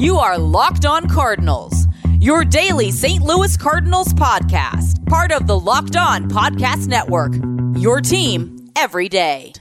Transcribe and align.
You 0.00 0.16
are 0.16 0.38
Locked 0.38 0.86
On 0.86 1.06
Cardinals, 1.10 1.86
your 2.20 2.42
daily 2.42 2.90
St. 2.90 3.22
Louis 3.22 3.54
Cardinals 3.54 4.08
podcast, 4.14 5.06
part 5.06 5.30
of 5.30 5.46
the 5.46 5.60
Locked 5.60 5.94
On 5.94 6.26
Podcast 6.26 6.86
Network. 6.86 7.34
Your 7.78 8.00
team 8.00 8.70
every 8.76 9.10
day. 9.10 9.52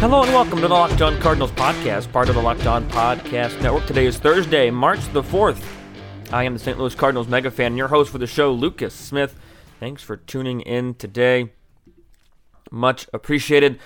Hello 0.00 0.24
and 0.24 0.32
welcome 0.32 0.56
to 0.56 0.66
the 0.66 0.74
Locked 0.74 1.00
On 1.02 1.16
Cardinals 1.20 1.52
podcast, 1.52 2.10
part 2.10 2.28
of 2.28 2.34
the 2.34 2.42
Locked 2.42 2.66
On 2.66 2.84
Podcast 2.90 3.62
Network. 3.62 3.86
Today 3.86 4.06
is 4.06 4.18
Thursday, 4.18 4.68
March 4.70 4.98
the 5.12 5.22
4th. 5.22 5.64
I 6.32 6.42
am 6.42 6.54
the 6.54 6.58
St. 6.58 6.76
Louis 6.76 6.96
Cardinals 6.96 7.28
mega 7.28 7.52
fan, 7.52 7.66
and 7.66 7.78
your 7.78 7.86
host 7.86 8.10
for 8.10 8.18
the 8.18 8.26
show, 8.26 8.50
Lucas 8.52 8.92
Smith. 8.92 9.38
Thanks 9.78 10.02
for 10.02 10.16
tuning 10.16 10.62
in 10.62 10.94
today. 10.94 11.52
Much 12.72 13.06
appreciated. 13.12 13.78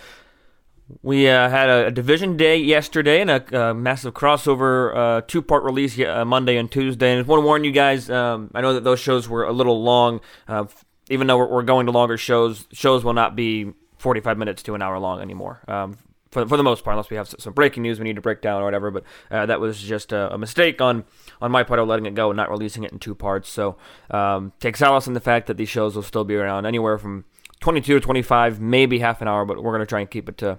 We 1.02 1.28
uh, 1.28 1.48
had 1.50 1.68
a, 1.68 1.90
division 1.90 2.36
day 2.36 2.56
yesterday 2.56 3.20
and 3.20 3.30
a, 3.30 3.70
a 3.70 3.74
massive 3.74 4.14
crossover 4.14 4.96
uh, 4.96 5.20
two 5.26 5.42
part 5.42 5.62
release 5.62 5.98
uh, 6.00 6.24
Monday 6.24 6.56
and 6.56 6.70
Tuesday. 6.70 7.12
And 7.12 7.24
I 7.24 7.28
want 7.28 7.42
to 7.42 7.46
warn 7.46 7.64
you 7.64 7.72
guys 7.72 8.10
um, 8.10 8.50
I 8.54 8.60
know 8.60 8.74
that 8.74 8.84
those 8.84 9.00
shows 9.00 9.28
were 9.28 9.44
a 9.44 9.52
little 9.52 9.82
long. 9.82 10.20
Uh, 10.46 10.64
even 11.10 11.26
though 11.26 11.38
we're, 11.38 11.48
we're, 11.48 11.62
going 11.62 11.86
to 11.86 11.92
longer 11.92 12.16
shows, 12.16 12.66
shows 12.72 13.02
will 13.04 13.14
not 13.14 13.34
be 13.34 13.72
45 13.98 14.38
minutes 14.38 14.62
to 14.64 14.74
an 14.74 14.82
hour 14.82 14.98
long 14.98 15.20
anymore. 15.20 15.62
Um, 15.66 15.96
for, 16.30 16.46
for 16.46 16.56
the 16.56 16.62
most 16.62 16.84
part, 16.84 16.94
unless 16.94 17.10
we 17.10 17.16
have 17.16 17.28
some 17.38 17.52
breaking 17.54 17.82
news 17.82 17.98
we 17.98 18.04
need 18.04 18.16
to 18.16 18.22
break 18.22 18.42
down 18.42 18.60
or 18.60 18.64
whatever. 18.64 18.90
But 18.90 19.04
uh, 19.30 19.46
that 19.46 19.60
was 19.60 19.80
just 19.80 20.12
a, 20.12 20.34
a, 20.34 20.38
mistake 20.38 20.80
on, 20.80 21.04
on 21.40 21.50
my 21.50 21.62
part 21.62 21.80
of 21.80 21.88
letting 21.88 22.06
it 22.06 22.14
go 22.14 22.30
and 22.30 22.36
not 22.36 22.50
releasing 22.50 22.84
it 22.84 22.92
in 22.92 22.98
two 22.98 23.14
parts. 23.14 23.48
So 23.48 23.76
um, 24.10 24.52
take 24.60 24.76
solace 24.76 25.06
in 25.06 25.14
the 25.14 25.20
fact 25.20 25.46
that 25.46 25.56
these 25.56 25.68
shows 25.68 25.96
will 25.96 26.02
still 26.02 26.24
be 26.24 26.36
around 26.36 26.66
anywhere 26.66 26.98
from 26.98 27.24
22 27.60 27.94
to 27.94 28.00
25, 28.00 28.60
maybe 28.60 28.98
half 28.98 29.22
an 29.22 29.28
hour, 29.28 29.44
but 29.44 29.62
we're 29.62 29.72
going 29.72 29.80
to 29.80 29.86
try 29.86 30.00
and 30.00 30.10
keep 30.10 30.28
it 30.28 30.38
to 30.38 30.58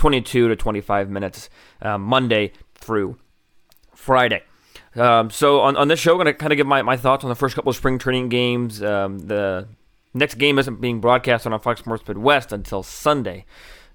22 0.00 0.48
to 0.48 0.56
25 0.56 1.10
minutes 1.10 1.50
um, 1.82 2.00
Monday 2.00 2.52
through 2.74 3.18
Friday. 3.94 4.42
Um, 4.96 5.28
so 5.28 5.60
on, 5.60 5.76
on 5.76 5.88
this 5.88 6.00
show, 6.00 6.12
I'm 6.12 6.16
going 6.16 6.26
to 6.26 6.32
kind 6.32 6.52
of 6.52 6.56
give 6.56 6.66
my, 6.66 6.80
my 6.80 6.96
thoughts 6.96 7.22
on 7.22 7.28
the 7.28 7.36
first 7.36 7.54
couple 7.54 7.68
of 7.68 7.76
spring 7.76 7.98
training 7.98 8.30
games. 8.30 8.82
Um, 8.82 9.18
the 9.18 9.68
next 10.14 10.36
game 10.36 10.58
isn't 10.58 10.80
being 10.80 11.02
broadcast 11.02 11.46
on 11.46 11.60
Fox 11.60 11.80
Sports 11.80 12.08
Midwest 12.08 12.50
until 12.50 12.82
Sunday. 12.82 13.44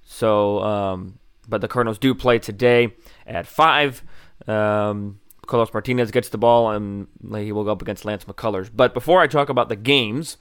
So, 0.04 0.60
um, 0.62 1.18
but 1.50 1.62
the 1.62 1.68
Cardinals 1.68 1.98
do 1.98 2.14
play 2.14 2.38
today 2.38 2.94
at 3.26 3.48
5. 3.48 4.04
Um, 4.48 5.20
Carlos 5.48 5.74
Martinez 5.74 6.12
gets 6.12 6.30
the 6.30 6.38
ball, 6.38 6.70
and 6.70 7.08
he 7.36 7.52
will 7.52 7.64
go 7.64 7.72
up 7.72 7.82
against 7.82 8.06
Lance 8.06 8.26
McCullers. 8.26 8.70
But 8.72 8.94
before 8.94 9.22
I 9.22 9.28
talk 9.28 9.50
about 9.50 9.70
the 9.70 9.76
games, 9.76 10.38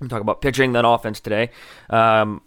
I'm 0.00 0.08
talking 0.08 0.22
about 0.22 0.40
pitching, 0.40 0.72
then 0.72 0.84
offense 0.84 1.18
today. 1.18 1.50
Um, 1.90 2.42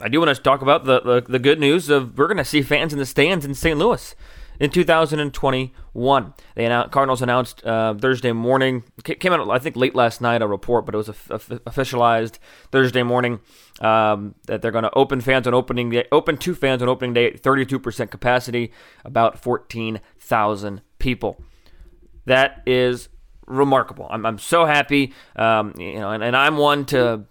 I 0.00 0.08
do 0.08 0.20
want 0.20 0.34
to 0.34 0.42
talk 0.42 0.62
about 0.62 0.84
the, 0.84 1.00
the, 1.00 1.20
the 1.20 1.38
good 1.38 1.60
news 1.60 1.90
of 1.90 2.16
we're 2.16 2.26
going 2.26 2.38
to 2.38 2.44
see 2.44 2.62
fans 2.62 2.92
in 2.92 2.98
the 2.98 3.06
stands 3.06 3.44
in 3.44 3.54
St. 3.54 3.78
Louis 3.78 4.14
in 4.58 4.70
2021. 4.70 6.34
They 6.54 6.64
announced, 6.64 6.92
Cardinals 6.92 7.22
announced 7.22 7.64
uh, 7.66 7.94
Thursday 7.94 8.32
morning, 8.32 8.84
came 9.04 9.32
out 9.32 9.50
I 9.50 9.58
think 9.58 9.76
late 9.76 9.94
last 9.94 10.20
night 10.20 10.42
a 10.42 10.46
report, 10.46 10.86
but 10.86 10.94
it 10.94 10.98
was 10.98 11.08
officialized 11.08 12.38
Thursday 12.72 13.02
morning 13.02 13.40
um, 13.80 14.34
that 14.46 14.62
they're 14.62 14.70
going 14.70 14.84
to 14.84 14.94
open 14.94 15.20
fans 15.20 15.46
on 15.46 15.54
opening 15.54 15.90
day, 15.90 16.06
open 16.12 16.36
two 16.36 16.54
fans 16.54 16.82
on 16.82 16.88
opening 16.88 17.14
day, 17.14 17.26
at 17.26 17.42
32% 17.42 18.10
capacity, 18.10 18.72
about 19.04 19.42
14,000 19.42 20.80
people. 20.98 21.42
That 22.24 22.62
is 22.66 23.08
remarkable. 23.46 24.06
I'm, 24.10 24.24
I'm 24.24 24.38
so 24.38 24.64
happy, 24.64 25.12
um, 25.36 25.74
you 25.78 25.98
know, 25.98 26.10
and, 26.10 26.22
and 26.22 26.36
I'm 26.36 26.56
one 26.56 26.84
to 26.86 27.24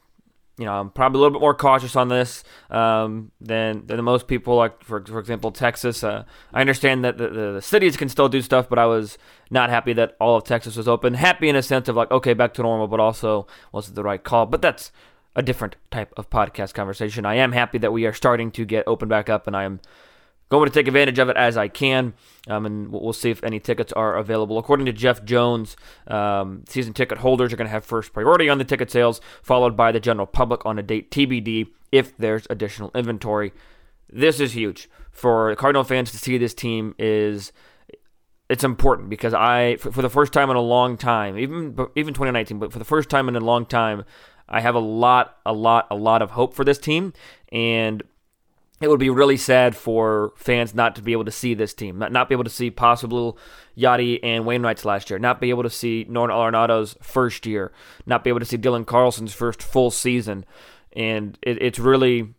you 0.59 0.65
know, 0.65 0.73
I'm 0.73 0.89
probably 0.89 1.19
a 1.19 1.21
little 1.21 1.39
bit 1.39 1.41
more 1.41 1.53
cautious 1.53 1.95
on 1.95 2.09
this 2.09 2.43
um, 2.69 3.31
than 3.39 3.87
than 3.87 4.03
most 4.03 4.27
people. 4.27 4.57
Like 4.57 4.83
for 4.83 5.01
for 5.05 5.17
example, 5.17 5.51
Texas. 5.51 6.03
Uh, 6.03 6.25
I 6.53 6.59
understand 6.59 7.05
that 7.05 7.17
the, 7.17 7.29
the, 7.29 7.51
the, 7.53 7.61
cities 7.61 7.95
can 7.95 8.09
still 8.09 8.27
do 8.27 8.41
stuff, 8.41 8.67
but 8.67 8.77
I 8.77 8.85
was 8.85 9.17
not 9.49 9.69
happy 9.69 9.93
that 9.93 10.17
all 10.19 10.35
of 10.35 10.43
Texas 10.43 10.75
was 10.75 10.85
open. 10.85 11.13
Happy 11.13 11.47
in 11.47 11.55
a 11.55 11.63
sense 11.63 11.87
of 11.87 11.95
like, 11.95 12.11
okay, 12.11 12.33
back 12.33 12.53
to 12.55 12.61
normal, 12.61 12.87
but 12.87 12.99
also 12.99 13.47
was 13.71 13.87
it 13.87 13.95
the 13.95 14.03
right 14.03 14.21
call? 14.21 14.45
But 14.47 14.61
that's 14.61 14.91
a 15.33 15.41
different 15.41 15.77
type 15.91 16.13
of 16.17 16.29
podcast 16.29 16.73
conversation. 16.73 17.25
I 17.25 17.35
am 17.35 17.53
happy 17.53 17.77
that 17.77 17.93
we 17.93 18.05
are 18.05 18.13
starting 18.13 18.51
to 18.51 18.65
get 18.65 18.85
open 18.85 19.07
back 19.07 19.29
up, 19.29 19.47
and 19.47 19.55
I 19.55 19.63
am 19.63 19.79
going 20.49 20.67
to 20.67 20.73
take 20.73 20.87
advantage 20.87 21.19
of 21.19 21.29
it 21.29 21.37
as 21.37 21.57
I 21.57 21.67
can, 21.67 22.13
um, 22.47 22.65
and 22.65 22.91
we'll 22.91 23.13
see 23.13 23.29
if 23.29 23.43
any 23.43 23.59
tickets 23.59 23.93
are 23.93 24.15
available. 24.15 24.57
According 24.57 24.87
to 24.87 24.93
Jeff 24.93 25.23
Jones, 25.23 25.77
um, 26.07 26.63
season 26.67 26.93
ticket 26.93 27.19
holders 27.19 27.53
are 27.53 27.57
going 27.57 27.67
to 27.67 27.71
have 27.71 27.85
first 27.85 28.13
priority 28.13 28.49
on 28.49 28.57
the 28.57 28.63
ticket 28.63 28.89
sales, 28.89 29.21
followed 29.43 29.77
by 29.77 29.91
the 29.91 29.99
general 29.99 30.25
public 30.25 30.65
on 30.65 30.79
a 30.79 30.83
date 30.83 31.11
TBD 31.11 31.67
if 31.91 32.17
there's 32.17 32.47
additional 32.49 32.91
inventory. 32.95 33.53
This 34.11 34.39
is 34.39 34.53
huge 34.53 34.89
for 35.11 35.55
Cardinal 35.55 35.83
fans 35.83 36.11
to 36.11 36.17
see 36.17 36.37
this 36.37 36.53
team 36.53 36.95
is 36.97 37.51
it's 38.49 38.63
important 38.63 39.09
because 39.09 39.33
I 39.33 39.75
for, 39.75 39.91
for 39.91 40.01
the 40.01 40.09
first 40.09 40.33
time 40.33 40.49
in 40.49 40.55
a 40.55 40.61
long 40.61 40.97
time, 40.97 41.37
even 41.37 41.75
even 41.95 42.13
2019, 42.13 42.57
but 42.57 42.73
for 42.73 42.79
the 42.79 42.85
first 42.85 43.09
time 43.09 43.29
in 43.29 43.35
a 43.35 43.39
long 43.39 43.65
time, 43.65 44.03
I 44.47 44.61
have 44.61 44.75
a 44.75 44.79
lot, 44.79 45.37
a 45.45 45.53
lot, 45.53 45.87
a 45.91 45.95
lot 45.95 46.21
of 46.21 46.31
hope 46.31 46.55
for 46.55 46.65
this 46.65 46.79
team 46.79 47.13
and 47.51 48.01
it 48.81 48.87
would 48.87 48.99
be 48.99 49.09
really 49.09 49.37
sad 49.37 49.75
for 49.75 50.33
fans 50.35 50.73
not 50.73 50.95
to 50.95 51.01
be 51.01 51.11
able 51.11 51.25
to 51.25 51.31
see 51.31 51.53
this 51.53 51.73
team, 51.73 51.99
not, 51.99 52.11
not 52.11 52.29
be 52.29 52.35
able 52.35 52.45
to 52.45 52.49
see 52.49 52.71
possible 52.71 53.37
Yadi 53.77 54.19
and 54.23 54.45
Wainwright's 54.45 54.85
last 54.85 55.09
year, 55.09 55.19
not 55.19 55.41
be 55.41 55.49
able 55.49 55.63
to 55.63 55.69
see 55.69 56.05
Nolan 56.07 56.31
Arenado's 56.31 56.95
first 57.01 57.45
year, 57.45 57.71
not 58.05 58.23
be 58.23 58.29
able 58.29 58.39
to 58.39 58.45
see 58.45 58.57
Dylan 58.57 58.85
Carlson's 58.85 59.33
first 59.33 59.61
full 59.61 59.91
season. 59.91 60.45
And 60.93 61.37
it, 61.41 61.61
it's 61.61 61.77
really, 61.77 62.33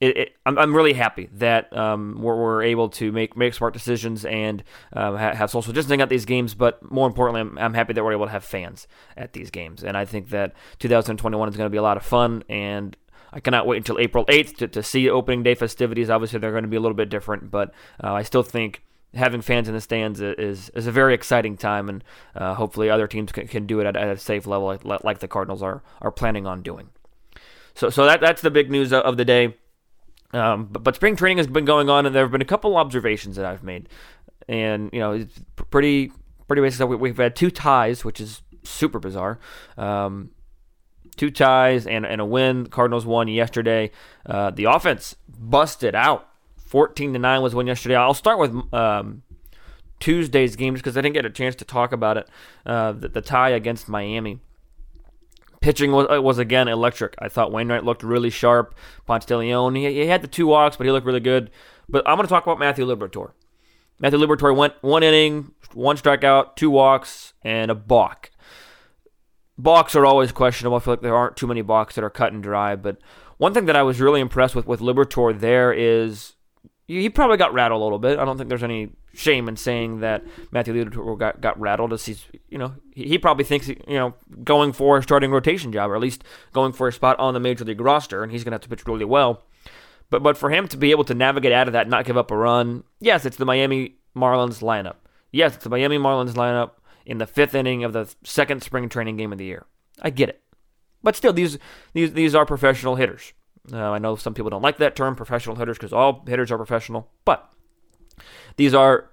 it, 0.00 0.16
it, 0.16 0.36
I'm, 0.46 0.58
I'm 0.58 0.74
really 0.74 0.94
happy 0.94 1.28
that 1.34 1.74
um, 1.76 2.20
we're, 2.20 2.36
we're, 2.36 2.62
able 2.62 2.88
to 2.90 3.12
make, 3.12 3.36
make 3.36 3.54
smart 3.54 3.74
decisions 3.74 4.24
and 4.24 4.64
um, 4.94 5.16
ha- 5.16 5.34
have 5.34 5.50
social 5.50 5.72
distancing 5.72 6.00
at 6.00 6.08
these 6.08 6.24
games. 6.24 6.54
But 6.54 6.90
more 6.90 7.06
importantly, 7.06 7.42
I'm, 7.42 7.58
I'm 7.58 7.74
happy 7.74 7.92
that 7.92 8.02
we're 8.02 8.12
able 8.12 8.26
to 8.26 8.32
have 8.32 8.44
fans 8.44 8.88
at 9.16 9.34
these 9.34 9.50
games. 9.50 9.84
And 9.84 9.96
I 9.96 10.06
think 10.06 10.30
that 10.30 10.54
2021 10.78 11.48
is 11.48 11.56
going 11.56 11.66
to 11.66 11.70
be 11.70 11.78
a 11.78 11.82
lot 11.82 11.98
of 11.98 12.02
fun. 12.02 12.42
And 12.48 12.96
I 13.32 13.40
cannot 13.40 13.66
wait 13.66 13.78
until 13.78 13.98
April 13.98 14.24
8th 14.26 14.56
to, 14.58 14.68
to 14.68 14.82
see 14.82 15.08
opening 15.08 15.42
day 15.42 15.54
festivities. 15.54 16.10
Obviously, 16.10 16.38
they're 16.38 16.50
going 16.50 16.64
to 16.64 16.68
be 16.68 16.76
a 16.76 16.80
little 16.80 16.96
bit 16.96 17.08
different, 17.08 17.50
but 17.50 17.72
uh, 18.02 18.12
I 18.12 18.22
still 18.22 18.42
think 18.42 18.82
having 19.14 19.40
fans 19.40 19.68
in 19.68 19.74
the 19.74 19.80
stands 19.80 20.20
is 20.20 20.70
is 20.70 20.86
a 20.86 20.92
very 20.92 21.14
exciting 21.14 21.56
time, 21.56 21.88
and 21.88 22.04
uh, 22.34 22.54
hopefully 22.54 22.90
other 22.90 23.06
teams 23.06 23.32
can, 23.32 23.46
can 23.48 23.66
do 23.66 23.80
it 23.80 23.86
at, 23.86 23.96
at, 23.96 24.08
a 24.08 24.18
safe 24.18 24.46
level, 24.46 24.78
like, 24.84 25.04
like 25.04 25.18
the 25.18 25.28
Cardinals 25.28 25.62
are 25.62 25.82
are 26.00 26.10
planning 26.10 26.46
on 26.46 26.62
doing. 26.62 26.90
So 27.74 27.90
so 27.90 28.04
that 28.06 28.20
that's 28.20 28.42
the 28.42 28.50
big 28.50 28.70
news 28.70 28.92
of 28.92 29.16
the 29.16 29.24
day. 29.24 29.56
Um, 30.32 30.66
but, 30.70 30.82
but 30.82 30.96
spring 30.96 31.16
training 31.16 31.38
has 31.38 31.46
been 31.46 31.64
going 31.64 31.88
on, 31.88 32.04
and 32.04 32.14
there 32.14 32.24
have 32.24 32.32
been 32.32 32.42
a 32.42 32.46
couple 32.46 32.76
observations 32.76 33.36
that 33.36 33.44
I've 33.44 33.62
made, 33.62 33.88
and 34.48 34.90
you 34.92 35.00
know 35.00 35.12
it's 35.12 35.40
pretty 35.70 36.12
pretty 36.46 36.62
basic. 36.62 36.88
We've 36.88 37.16
had 37.16 37.36
two 37.36 37.50
ties, 37.50 38.04
which 38.04 38.20
is 38.20 38.42
super 38.64 38.98
bizarre. 38.98 39.38
Um, 39.76 40.30
two 41.16 41.30
ties 41.30 41.86
and, 41.86 42.06
and 42.06 42.20
a 42.20 42.24
win. 42.24 42.66
Cardinals 42.66 43.06
won 43.06 43.28
yesterday. 43.28 43.90
Uh, 44.24 44.50
the 44.50 44.64
offense 44.64 45.16
busted 45.28 45.94
out. 45.94 46.28
14 46.56 47.12
to 47.12 47.18
9 47.18 47.42
was 47.42 47.54
win 47.54 47.66
yesterday. 47.66 47.94
I'll 47.94 48.14
start 48.14 48.38
with 48.38 48.74
um, 48.74 49.22
Tuesday's 50.00 50.56
games 50.56 50.80
because 50.80 50.96
I 50.96 51.00
didn't 51.00 51.14
get 51.14 51.24
a 51.24 51.30
chance 51.30 51.54
to 51.56 51.64
talk 51.64 51.92
about 51.92 52.16
it. 52.16 52.28
Uh, 52.64 52.92
the, 52.92 53.08
the, 53.08 53.20
tie 53.20 53.50
against 53.50 53.88
Miami. 53.88 54.40
Pitching 55.60 55.92
was 55.92 56.06
uh, 56.10 56.20
was 56.20 56.38
again 56.38 56.68
electric. 56.68 57.14
I 57.18 57.28
thought 57.28 57.50
Wainwright 57.50 57.84
looked 57.84 58.02
really 58.02 58.30
sharp. 58.30 58.74
Ponce 59.06 59.24
de 59.24 59.36
Leon, 59.36 59.74
he, 59.74 59.86
he 59.86 60.06
had 60.06 60.22
the 60.22 60.28
two 60.28 60.46
walks, 60.46 60.76
but 60.76 60.84
he 60.84 60.92
looked 60.92 61.06
really 61.06 61.20
good. 61.20 61.50
But 61.88 62.06
I'm 62.06 62.16
going 62.16 62.26
to 62.26 62.32
talk 62.32 62.44
about 62.44 62.58
Matthew 62.58 62.84
Liberatore. 62.84 63.32
Matthew 63.98 64.18
Liberatore 64.18 64.54
went 64.54 64.74
one 64.82 65.02
inning, 65.02 65.52
one 65.72 65.96
strikeout, 65.96 66.56
two 66.56 66.70
walks, 66.70 67.32
and 67.42 67.70
a 67.70 67.74
balk. 67.74 68.30
Balks 69.58 69.94
are 69.94 70.04
always 70.04 70.32
questionable. 70.32 70.76
I 70.76 70.80
feel 70.80 70.92
like 70.94 71.00
there 71.00 71.16
aren't 71.16 71.36
too 71.36 71.46
many 71.46 71.62
balks 71.62 71.94
that 71.94 72.04
are 72.04 72.10
cut 72.10 72.32
and 72.32 72.42
dry. 72.42 72.76
But 72.76 72.98
one 73.38 73.54
thing 73.54 73.66
that 73.66 73.76
I 73.76 73.82
was 73.82 74.00
really 74.00 74.20
impressed 74.20 74.54
with 74.54 74.66
with 74.66 74.80
Liberatore 74.80 75.38
there 75.38 75.72
is 75.72 76.34
he 76.86 77.10
probably 77.10 77.36
got 77.36 77.52
rattled 77.52 77.80
a 77.80 77.84
little 77.84 77.98
bit. 77.98 78.18
I 78.18 78.24
don't 78.24 78.36
think 78.36 78.48
there's 78.48 78.62
any 78.62 78.90
shame 79.12 79.48
in 79.48 79.56
saying 79.56 80.00
that 80.00 80.24
Matthew 80.52 80.74
Liberatore 80.74 81.18
got, 81.18 81.40
got 81.40 81.58
rattled. 81.58 81.92
As 81.92 82.04
he's, 82.06 82.24
you 82.48 82.58
know, 82.58 82.74
he, 82.92 83.08
he 83.08 83.18
probably 83.18 83.44
thinks, 83.44 83.68
you 83.68 83.76
know, 83.88 84.14
going 84.44 84.72
for 84.72 84.98
a 84.98 85.02
starting 85.02 85.30
rotation 85.30 85.72
job 85.72 85.90
or 85.90 85.96
at 85.96 86.02
least 86.02 86.22
going 86.52 86.72
for 86.72 86.86
a 86.86 86.92
spot 86.92 87.18
on 87.18 87.34
the 87.34 87.40
major 87.40 87.64
league 87.64 87.80
roster, 87.80 88.22
and 88.22 88.30
he's 88.30 88.44
going 88.44 88.52
to 88.52 88.56
have 88.56 88.62
to 88.62 88.68
pitch 88.68 88.86
really 88.86 89.04
well. 89.04 89.42
But 90.10 90.22
but 90.22 90.36
for 90.36 90.50
him 90.50 90.68
to 90.68 90.76
be 90.76 90.92
able 90.92 91.04
to 91.04 91.14
navigate 91.14 91.52
out 91.52 91.66
of 91.66 91.72
that, 91.72 91.82
and 91.82 91.90
not 91.90 92.04
give 92.04 92.16
up 92.16 92.30
a 92.30 92.36
run, 92.36 92.84
yes, 93.00 93.24
it's 93.24 93.36
the 93.36 93.44
Miami 93.44 93.96
Marlins 94.14 94.62
lineup. 94.62 94.96
Yes, 95.32 95.54
it's 95.56 95.64
the 95.64 95.70
Miami 95.70 95.98
Marlins 95.98 96.34
lineup 96.34 96.72
in 97.06 97.18
the 97.18 97.26
fifth 97.26 97.54
inning 97.54 97.84
of 97.84 97.92
the 97.92 98.12
second 98.24 98.62
spring 98.62 98.88
training 98.88 99.16
game 99.16 99.32
of 99.32 99.38
the 99.38 99.44
year. 99.44 99.64
I 100.02 100.10
get 100.10 100.28
it. 100.28 100.42
But 101.02 101.16
still, 101.16 101.32
these 101.32 101.58
these 101.92 102.12
these 102.12 102.34
are 102.34 102.44
professional 102.44 102.96
hitters. 102.96 103.32
Uh, 103.72 103.78
I 103.78 103.98
know 103.98 104.16
some 104.16 104.34
people 104.34 104.50
don't 104.50 104.62
like 104.62 104.78
that 104.78 104.96
term, 104.96 105.16
professional 105.16 105.56
hitters, 105.56 105.78
because 105.78 105.92
all 105.92 106.24
hitters 106.26 106.50
are 106.50 106.56
professional. 106.56 107.08
But 107.24 107.50
these 108.56 108.74
are 108.74 109.10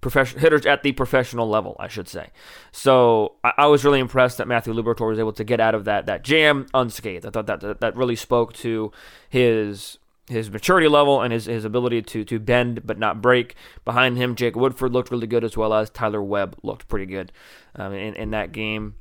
professional 0.00 0.40
hitters 0.40 0.66
at 0.66 0.82
the 0.82 0.92
professional 0.92 1.48
level, 1.48 1.76
I 1.78 1.88
should 1.88 2.08
say. 2.08 2.30
So 2.72 3.34
I, 3.42 3.52
I, 3.58 3.66
was 3.66 3.84
really 3.84 3.98
impressed 3.98 4.38
that 4.38 4.46
Matthew 4.46 4.72
Liberatore 4.72 5.08
was 5.08 5.18
able 5.18 5.32
to 5.32 5.44
get 5.44 5.60
out 5.60 5.74
of 5.74 5.84
that 5.84 6.06
that 6.06 6.22
jam 6.22 6.66
unscathed. 6.74 7.26
I 7.26 7.30
thought 7.30 7.46
that 7.46 7.60
that, 7.60 7.80
that 7.80 7.96
really 7.96 8.16
spoke 8.16 8.52
to 8.54 8.92
his 9.28 9.98
his 10.28 10.50
maturity 10.50 10.88
level 10.88 11.22
and 11.22 11.32
his, 11.32 11.46
his 11.46 11.64
ability 11.64 12.02
to 12.02 12.24
to 12.24 12.38
bend 12.38 12.86
but 12.86 12.98
not 12.98 13.22
break. 13.22 13.54
Behind 13.84 14.16
him, 14.16 14.34
Jake 14.34 14.56
Woodford 14.56 14.92
looked 14.92 15.10
really 15.10 15.26
good 15.26 15.44
as 15.44 15.56
well 15.56 15.72
as 15.72 15.90
Tyler 15.90 16.22
Webb 16.22 16.56
looked 16.62 16.88
pretty 16.88 17.06
good 17.06 17.32
um, 17.76 17.92
in 17.92 18.14
in 18.14 18.30
that 18.30 18.52
game. 18.52 18.94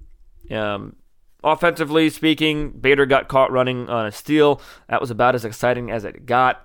Um, 0.51 0.95
offensively 1.43 2.09
speaking, 2.09 2.71
Bader 2.71 3.05
got 3.05 3.27
caught 3.27 3.51
running 3.51 3.89
on 3.89 4.05
a 4.05 4.11
steal. 4.11 4.61
That 4.87 5.01
was 5.01 5.11
about 5.11 5.35
as 5.35 5.45
exciting 5.45 5.91
as 5.91 6.05
it 6.05 6.25
got. 6.25 6.61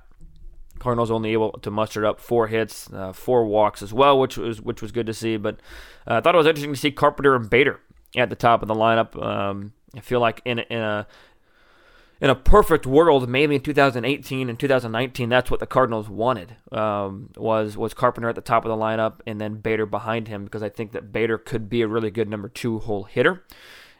Cardinals 0.79 1.11
only 1.11 1.33
able 1.33 1.53
to 1.53 1.71
muster 1.71 2.07
up 2.07 2.21
four 2.21 2.49
hits, 2.49 2.91
uh, 2.93 3.13
four 3.13 3.45
walks 3.45 3.83
as 3.83 3.93
well, 3.93 4.19
which 4.19 4.37
was 4.37 4.61
which 4.61 4.83
was 4.83 4.93
good 4.93 5.07
to 5.07 5.15
see. 5.15 5.37
But 5.37 5.57
uh, 6.07 6.15
I 6.15 6.21
thought 6.21 6.35
it 6.35 6.39
was 6.39 6.47
interesting 6.47 6.73
to 6.73 6.81
see 6.81 6.91
Carpenter 6.91 7.35
and 7.35 7.49
Bader 7.49 7.81
at 8.17 8.31
the 8.31 8.37
top 8.37 8.63
of 8.63 8.69
the 8.69 8.75
lineup. 8.75 9.23
Um, 9.23 9.73
I 9.97 10.01
feel 10.01 10.21
like 10.21 10.41
in 10.45 10.59
in 10.59 10.81
a 10.81 11.07
in 12.21 12.29
a 12.29 12.35
perfect 12.35 12.87
world, 12.87 13.29
maybe 13.29 13.55
in 13.55 13.63
2018 13.63 14.51
and 14.51 14.59
2019, 14.59 15.29
that's 15.29 15.51
what 15.51 15.59
the 15.59 15.67
Cardinals 15.67 16.09
wanted. 16.09 16.57
Um, 16.71 17.31
was 17.37 17.77
was 17.77 17.95
Carpenter 17.95 18.29
at 18.29 18.35
the 18.35 18.41
top 18.43 18.65
of 18.65 18.69
the 18.69 18.77
lineup 18.77 19.21
and 19.27 19.41
then 19.41 19.57
Bader 19.57 19.87
behind 19.87 20.29
him 20.29 20.45
because 20.45 20.63
I 20.63 20.69
think 20.69 20.93
that 20.93 21.13
Bader 21.13 21.39
could 21.39 21.71
be 21.71 21.81
a 21.81 21.89
really 21.89 22.11
good 22.11 22.29
number 22.29 22.49
two 22.49 22.81
hole 22.81 23.05
hitter, 23.05 23.43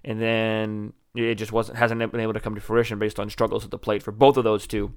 and 0.05 0.21
then 0.21 0.93
it 1.15 1.37
just 1.37 1.51
wasn't 1.51 1.79
hasn't 1.79 1.99
been 2.13 2.21
able 2.21 2.35
to 2.35 2.41
come 2.41 2.55
to 2.55 2.61
fruition 2.61 2.99
based 2.99 3.19
on 3.19 3.31
struggles 3.31 3.65
at 3.65 3.71
the 3.71 3.79
plate 3.79 4.03
for 4.03 4.13
both 4.13 4.37
of 4.37 4.45
those 4.45 4.67
two 4.67 4.93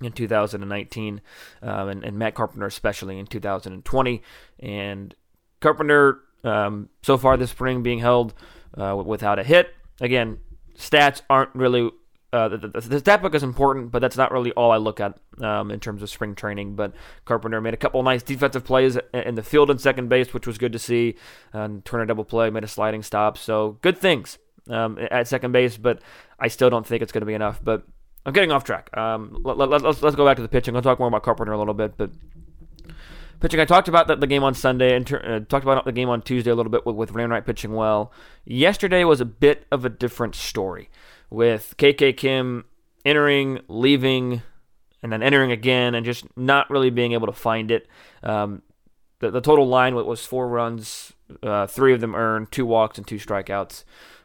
in 0.00 0.12
2019, 0.12 1.20
um, 1.62 1.88
and, 1.88 2.04
and 2.04 2.18
Matt 2.18 2.34
Carpenter 2.34 2.66
especially 2.66 3.18
in 3.18 3.26
2020, 3.26 4.22
and 4.60 5.14
Carpenter 5.60 6.20
um, 6.44 6.88
so 7.02 7.18
far 7.18 7.36
this 7.36 7.50
spring 7.50 7.82
being 7.82 7.98
held 7.98 8.32
uh, 8.74 9.00
without 9.04 9.38
a 9.38 9.42
hit. 9.42 9.74
Again, 10.00 10.38
stats 10.76 11.22
aren't 11.28 11.54
really 11.54 11.90
uh, 12.32 12.48
the, 12.48 12.58
the, 12.58 12.80
the, 12.80 12.98
stat 12.98 13.22
book 13.22 13.34
is 13.34 13.42
important, 13.42 13.90
but 13.90 14.00
that's 14.00 14.16
not 14.16 14.30
really 14.30 14.52
all 14.52 14.70
I 14.70 14.76
look 14.76 15.00
at 15.00 15.18
um, 15.40 15.70
in 15.70 15.80
terms 15.80 16.02
of 16.02 16.10
spring 16.10 16.34
training. 16.34 16.76
But 16.76 16.92
Carpenter 17.24 17.60
made 17.60 17.72
a 17.72 17.78
couple 17.78 18.02
nice 18.02 18.22
defensive 18.22 18.64
plays 18.64 18.98
in 19.14 19.34
the 19.34 19.42
field 19.42 19.70
and 19.70 19.80
second 19.80 20.08
base, 20.08 20.34
which 20.34 20.46
was 20.46 20.58
good 20.58 20.72
to 20.72 20.78
see. 20.78 21.16
And 21.54 21.82
Turner 21.86 22.04
double 22.04 22.24
play, 22.24 22.50
made 22.50 22.64
a 22.64 22.68
sliding 22.68 23.02
stop. 23.02 23.38
So 23.38 23.78
good 23.80 23.96
things 23.96 24.38
um, 24.68 24.98
at 25.10 25.26
second 25.26 25.52
base, 25.52 25.78
but 25.78 26.02
I 26.38 26.48
still 26.48 26.68
don't 26.68 26.86
think 26.86 27.02
it's 27.02 27.12
going 27.12 27.22
to 27.22 27.26
be 27.26 27.34
enough. 27.34 27.60
But 27.64 27.84
I'm 28.26 28.34
getting 28.34 28.52
off 28.52 28.62
track. 28.62 28.94
Um, 28.94 29.40
let, 29.42 29.58
us 29.58 29.68
let, 29.68 29.82
let's, 29.82 30.02
let's 30.02 30.16
go 30.16 30.26
back 30.26 30.36
to 30.36 30.42
the 30.42 30.48
pitching. 30.48 30.76
I'll 30.76 30.82
talk 30.82 30.98
more 30.98 31.08
about 31.08 31.22
Carpenter 31.22 31.52
a 31.52 31.58
little 31.58 31.72
bit, 31.72 31.96
but 31.96 32.10
pitching. 33.40 33.58
I 33.58 33.64
talked 33.64 33.88
about 33.88 34.06
the, 34.06 34.26
game 34.26 34.44
on 34.44 34.52
Sunday 34.52 34.94
and 34.94 35.10
uh, 35.12 35.40
talked 35.48 35.64
about 35.64 35.82
the 35.86 35.92
game 35.92 36.10
on 36.10 36.20
Tuesday 36.20 36.50
a 36.50 36.54
little 36.54 36.70
bit 36.70 36.84
with, 36.84 36.96
with 36.96 37.12
Wainwright 37.12 37.46
pitching 37.46 37.72
well. 37.72 38.12
Yesterday 38.44 39.02
was 39.04 39.22
a 39.22 39.24
bit 39.24 39.66
of 39.72 39.86
a 39.86 39.88
different 39.88 40.34
story 40.34 40.90
with 41.30 41.74
KK 41.78 42.16
Kim 42.16 42.64
entering, 43.04 43.60
leaving, 43.68 44.42
and 45.02 45.12
then 45.12 45.22
entering 45.22 45.52
again, 45.52 45.94
and 45.94 46.04
just 46.04 46.24
not 46.36 46.70
really 46.70 46.90
being 46.90 47.12
able 47.12 47.26
to 47.26 47.32
find 47.32 47.70
it. 47.70 47.88
Um, 48.22 48.62
the, 49.20 49.30
the 49.30 49.40
total 49.40 49.66
line 49.66 49.94
was 49.94 50.24
four 50.24 50.48
runs, 50.48 51.12
uh, 51.42 51.66
three 51.66 51.92
of 51.92 52.00
them 52.00 52.14
earned, 52.14 52.52
two 52.52 52.66
walks, 52.66 52.98
and 52.98 53.06
two 53.06 53.16
strikeouts. 53.16 53.84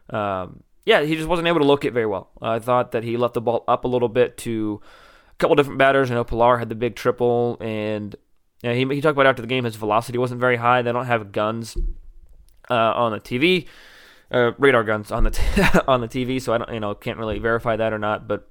Um, 0.09 0.63
yeah, 0.85 1.01
he 1.03 1.15
just 1.15 1.29
wasn't 1.29 1.47
able 1.47 1.59
to 1.59 1.65
look 1.65 1.85
it 1.85 1.94
very 1.94 2.05
well. 2.05 2.31
I 2.41 2.59
thought 2.59 2.91
that 2.91 3.03
he 3.03 3.17
left 3.17 3.33
the 3.33 3.41
ball 3.41 3.63
up 3.67 3.85
a 3.85 3.88
little 3.88 4.09
bit 4.09 4.38
to 4.39 4.81
a 5.31 5.35
couple 5.35 5.56
different 5.56 5.79
batters. 5.79 6.11
I 6.11 6.15
know 6.15 6.23
Pilar 6.23 6.57
had 6.57 6.69
the 6.69 6.75
big 6.75 6.95
triple, 6.95 7.57
and 7.61 8.15
yeah, 8.61 8.73
he, 8.73 8.85
he 8.85 9.01
talked 9.01 9.15
about 9.15 9.27
after 9.27 9.41
the 9.41 9.47
game 9.47 9.63
his 9.63 9.75
velocity 9.75 10.17
wasn't 10.17 10.41
very 10.41 10.57
high. 10.57 10.81
They 10.81 10.91
don't 10.91 11.06
have 11.06 11.31
guns 11.31 11.77
uh, 12.69 12.73
on 12.73 13.11
the 13.13 13.19
TV 13.19 13.67
uh, 14.33 14.51
radar 14.57 14.83
guns 14.83 15.12
on 15.12 15.24
the 15.24 15.31
t- 15.31 15.62
on 15.88 16.01
the 16.01 16.07
TV, 16.07 16.41
so 16.41 16.53
I 16.53 16.57
don't 16.57 16.74
you 16.74 16.80
know 16.80 16.94
can't 16.95 17.18
really 17.18 17.39
verify 17.39 17.75
that 17.75 17.94
or 17.94 18.00
not. 18.00 18.27
But 18.27 18.50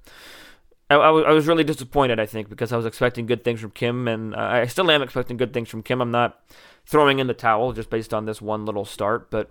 I, 0.88 0.94
I, 0.94 1.06
w- 1.06 1.25
I 1.25 1.32
was 1.32 1.46
really 1.46 1.64
disappointed. 1.64 2.20
I 2.20 2.26
think 2.26 2.49
because 2.49 2.73
I 2.73 2.76
was 2.76 2.87
expecting 2.87 3.26
good 3.26 3.44
things 3.44 3.61
from 3.61 3.73
Kim, 3.73 4.08
and 4.08 4.34
uh, 4.34 4.38
I 4.38 4.67
still 4.67 4.90
am 4.90 5.02
expecting 5.02 5.37
good 5.37 5.52
things 5.52 5.69
from 5.69 5.82
Kim. 5.82 6.00
I'm 6.00 6.11
not 6.11 6.40
throwing 6.87 7.19
in 7.19 7.26
the 7.26 7.34
towel 7.34 7.73
just 7.73 7.90
based 7.90 8.14
on 8.14 8.25
this 8.25 8.40
one 8.40 8.64
little 8.64 8.84
start, 8.84 9.31
but 9.31 9.50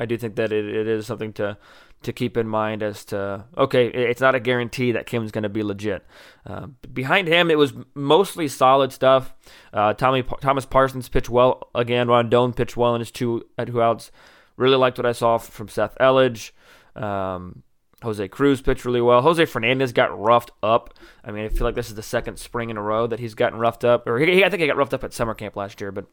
I 0.00 0.06
do 0.06 0.16
think 0.16 0.36
that 0.36 0.52
it, 0.52 0.64
it 0.64 0.88
is 0.88 1.06
something 1.06 1.32
to 1.34 1.58
to 2.00 2.12
keep 2.12 2.36
in 2.36 2.46
mind 2.46 2.82
as 2.82 3.04
to 3.06 3.44
okay, 3.56 3.88
it's 3.88 4.20
not 4.20 4.34
a 4.34 4.40
guarantee 4.40 4.92
that 4.92 5.06
Kim's 5.06 5.32
going 5.32 5.42
to 5.42 5.48
be 5.48 5.62
legit. 5.62 6.06
Uh, 6.46 6.68
behind 6.92 7.28
him, 7.28 7.50
it 7.50 7.58
was 7.58 7.72
mostly 7.94 8.48
solid 8.48 8.92
stuff. 8.92 9.34
Uh, 9.72 9.92
Tommy 9.94 10.22
Thomas 10.40 10.64
Parsons 10.64 11.08
pitched 11.08 11.28
well 11.28 11.68
again. 11.74 12.08
Rondon 12.08 12.52
pitched 12.52 12.76
well 12.76 12.94
in 12.94 13.00
his 13.00 13.10
two 13.10 13.44
at 13.58 13.66
two 13.66 13.82
outs. 13.82 14.10
Really 14.58 14.76
liked 14.76 14.98
what 14.98 15.06
I 15.06 15.12
saw 15.12 15.38
from 15.38 15.68
Seth 15.68 15.96
Elledge. 16.00 16.50
Um, 16.94 17.62
Jose 18.02 18.28
Cruz 18.28 18.60
pitched 18.60 18.84
really 18.84 19.00
well. 19.00 19.22
Jose 19.22 19.44
Fernandez 19.44 19.92
got 19.92 20.18
roughed 20.18 20.50
up. 20.62 20.94
I 21.24 21.30
mean, 21.30 21.44
I 21.44 21.48
feel 21.48 21.64
like 21.64 21.74
this 21.74 21.88
is 21.88 21.94
the 21.94 22.02
second 22.02 22.38
spring 22.38 22.68
in 22.68 22.76
a 22.76 22.82
row 22.82 23.06
that 23.06 23.20
he's 23.20 23.34
gotten 23.34 23.58
roughed 23.58 23.84
up. 23.84 24.06
Or 24.06 24.18
he, 24.18 24.44
I 24.44 24.50
think 24.50 24.60
he 24.60 24.66
got 24.66 24.76
roughed 24.76 24.94
up 24.94 25.04
at 25.04 25.12
summer 25.12 25.34
camp 25.34 25.56
last 25.56 25.80
year. 25.80 25.92
But 25.92 26.06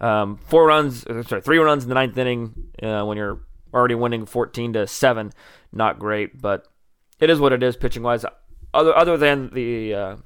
um, 0.00 0.36
four 0.36 0.66
runs, 0.66 1.06
uh, 1.06 1.22
sorry, 1.22 1.42
three 1.42 1.58
runs 1.58 1.84
in 1.84 1.88
the 1.88 1.94
ninth 1.94 2.18
inning 2.18 2.68
uh, 2.82 3.04
when 3.04 3.16
you're 3.16 3.40
already 3.72 3.94
winning 3.94 4.26
14 4.26 4.74
to 4.74 4.86
seven, 4.86 5.32
not 5.72 5.98
great. 5.98 6.40
But 6.40 6.66
it 7.20 7.30
is 7.30 7.40
what 7.40 7.52
it 7.52 7.62
is 7.62 7.76
pitching 7.76 8.02
wise. 8.02 8.24
Other 8.72 8.96
other 8.96 9.16
than 9.16 9.50
the 9.54 9.94
uh, 9.94 10.16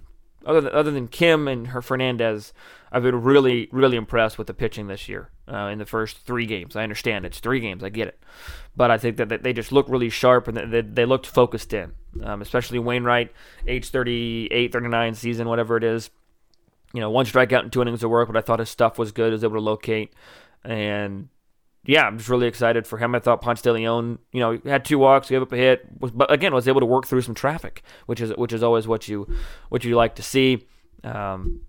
other 0.49 0.63
than, 0.63 0.73
other 0.73 0.91
than 0.91 1.09
Kim 1.09 1.47
and 1.47 1.67
Junior 1.67 1.83
Fernandez, 1.83 2.55
I've 2.91 3.03
been 3.03 3.23
really, 3.23 3.69
really 3.71 3.99
impressed 3.99 4.39
with 4.39 4.47
the 4.47 4.55
pitching 4.55 4.87
this 4.87 5.09
year 5.09 5.29
uh, 5.47 5.67
in 5.67 5.79
the 5.79 5.85
first 5.85 6.17
three 6.19 6.47
games. 6.47 6.75
I 6.75 6.83
understand 6.83 7.27
it's 7.27 7.39
three 7.39 7.61
games, 7.61 7.85
I 7.85 7.91
get 7.91 8.09
it, 8.09 8.19
but 8.75 8.91
I 8.91 8.97
think 8.97 9.19
that 9.19 9.43
they 9.43 9.53
just 9.53 9.73
look 9.73 9.87
really 9.91 10.09
sharp 10.09 10.49
and 10.49 10.73
they, 10.73 10.81
they 10.81 11.05
looked 11.05 11.27
focused 11.27 11.75
in, 11.75 11.93
um, 12.25 12.41
especially 12.41 12.79
Wainwright, 12.79 13.31
age 13.67 13.91
38, 13.91 14.73
39 14.73 15.15
season, 15.15 15.49
whatever 15.49 15.77
it 15.77 15.85
is. 15.85 16.09
You 16.95 17.03
know, 17.03 17.11
one 17.11 17.27
strikeout 17.27 17.61
and 17.61 17.73
two 17.73 17.83
innings 17.83 18.03
of 18.03 18.09
work, 18.09 18.29
but 18.29 18.37
I 18.39 18.41
thought 18.41 18.61
his 18.61 18.71
stuff 18.71 18.99
was 18.99 19.13
good. 19.13 19.27
He 19.27 19.33
was 19.33 19.45
able 19.45 19.57
to 19.57 19.61
locate, 19.61 20.15
and 20.65 21.29
yeah, 21.89 22.07
I'm 22.07 22.19
just 22.19 22.29
really 22.29 22.47
excited 22.47 22.87
for 22.87 22.99
him. 22.99 23.15
I 23.15 23.19
thought 23.19 23.41
Ponce 23.41 23.63
de 23.63 23.73
Leon, 23.73 24.19
you 24.31 24.41
know, 24.41 24.61
had 24.67 24.85
two 24.85 24.99
walks, 24.99 25.31
gave 25.31 25.41
up 25.41 25.51
a 25.53 25.57
hit, 25.57 25.89
but 25.99 26.31
again 26.31 26.53
was 26.53 26.69
able 26.69 26.81
to 26.81 26.87
work 26.87 27.07
through 27.07 27.23
some 27.23 27.35
traffic, 27.35 27.83
which 28.05 28.21
is 28.21 28.31
which 28.37 28.53
is 28.53 28.63
always 28.63 28.87
what 28.87 29.09
you 29.09 29.27
what 29.71 29.83
you 29.85 29.97
like 29.97 30.15
to 30.17 30.23
see. 30.23 30.67
Um, 31.03 31.63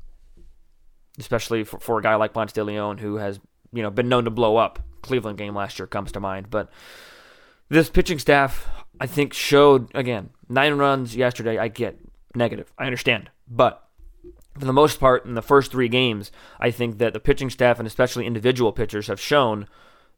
especially 1.18 1.64
for, 1.64 1.80
for 1.80 2.00
a 2.00 2.02
guy 2.02 2.16
like 2.16 2.34
Ponce 2.34 2.52
de 2.52 2.62
Leon 2.62 2.98
who 2.98 3.16
has 3.16 3.40
you 3.72 3.82
know 3.82 3.90
been 3.90 4.10
known 4.10 4.26
to 4.26 4.30
blow 4.30 4.58
up. 4.58 4.80
Cleveland 5.02 5.38
game 5.38 5.56
last 5.56 5.80
year 5.80 5.88
comes 5.88 6.12
to 6.12 6.20
mind, 6.20 6.50
but 6.50 6.70
this 7.70 7.90
pitching 7.90 8.20
staff 8.20 8.68
I 9.00 9.08
think 9.08 9.34
showed 9.34 9.90
again 9.96 10.32
nine 10.50 10.74
runs 10.74 11.16
yesterday. 11.16 11.58
I 11.58 11.70
get 11.70 11.98
negative, 12.36 12.74
I 12.78 12.84
understand, 12.84 13.30
but 13.48 13.88
for 14.58 14.66
the 14.66 14.74
most 14.74 15.00
part 15.00 15.26
in 15.26 15.36
the 15.36 15.42
first 15.42 15.72
three 15.72 15.88
games, 15.88 16.30
I 16.60 16.72
think 16.72 16.98
that 16.98 17.14
the 17.14 17.22
pitching 17.22 17.50
staff 17.50 17.80
and 17.80 17.88
especially 17.88 18.26
individual 18.26 18.74
pitchers 18.74 19.08
have 19.08 19.22
shown 19.22 19.66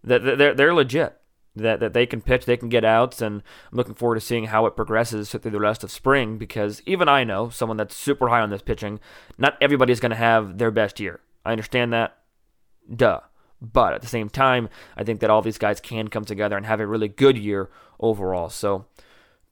that 0.04 0.38
they're 0.38 0.54
they're 0.54 0.74
legit 0.74 1.18
that, 1.56 1.80
that 1.80 1.94
they 1.94 2.06
can 2.06 2.22
pitch, 2.22 2.46
they 2.46 2.58
can 2.58 2.70
get 2.70 2.86
outs, 2.86 3.22
and 3.22 3.42
I'm 3.72 3.78
looking 3.78 3.94
forward 3.94 4.16
to 4.16 4.22
seeing 4.22 4.46
how 4.46 4.66
it 4.66 4.76
progresses 4.76 5.32
through 5.32 5.52
the 5.52 5.60
rest 5.60 5.84
of 5.84 5.92
spring 5.92 6.38
because 6.38 6.82
even 6.86 7.10
I 7.10 7.24
know, 7.24 7.50
someone 7.50 7.78
that's 7.78 7.96
super 7.96 8.30
high 8.30 8.40
on 8.40 8.50
this 8.50 8.62
pitching, 8.62 9.00
not 9.38 9.58
everybody 9.60 9.92
is 9.92 10.00
going 10.00 10.12
to 10.12 10.16
have 10.16 10.58
their 10.58 10.72
best 10.72 11.00
year. 11.00 11.20
I 11.46 11.52
understand 11.52 11.92
that. 11.94 12.18
Duh. 12.94 13.22
But 13.62 13.94
at 13.94 14.02
the 14.02 14.08
same 14.08 14.30
time, 14.30 14.70
I 14.98 15.04
think 15.04 15.20
that 15.20 15.30
all 15.30 15.44
these 15.44 15.60
guys 15.60 15.80
can 15.80 16.08
come 16.08 16.26
together 16.26 16.58
and 16.58 16.66
have 16.66 16.80
a 16.80 16.88
really 16.88 17.08
good 17.08 17.38
year 17.38 17.70
overall. 18.00 18.50
So 18.50 18.86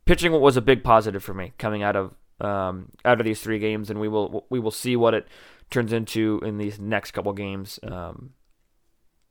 pitching 0.05 0.31
was 0.31 0.57
a 0.57 0.61
big 0.61 0.83
positive 0.83 1.23
for 1.23 1.35
me 1.35 1.53
coming 1.59 1.83
out 1.83 1.95
of 1.95 2.13
um, 2.41 2.91
out 3.03 3.19
of 3.19 3.25
these 3.25 3.41
three 3.41 3.59
games, 3.59 3.89
and 3.89 3.99
we 3.99 4.07
will 4.07 4.47
we 4.49 4.59
will 4.59 4.71
see 4.71 4.95
what 4.95 5.13
it 5.13 5.27
turns 5.69 5.93
into 5.93 6.39
in 6.43 6.57
these 6.57 6.79
next 6.79 7.11
couple 7.11 7.33
games. 7.33 7.79
Um, 7.83 8.31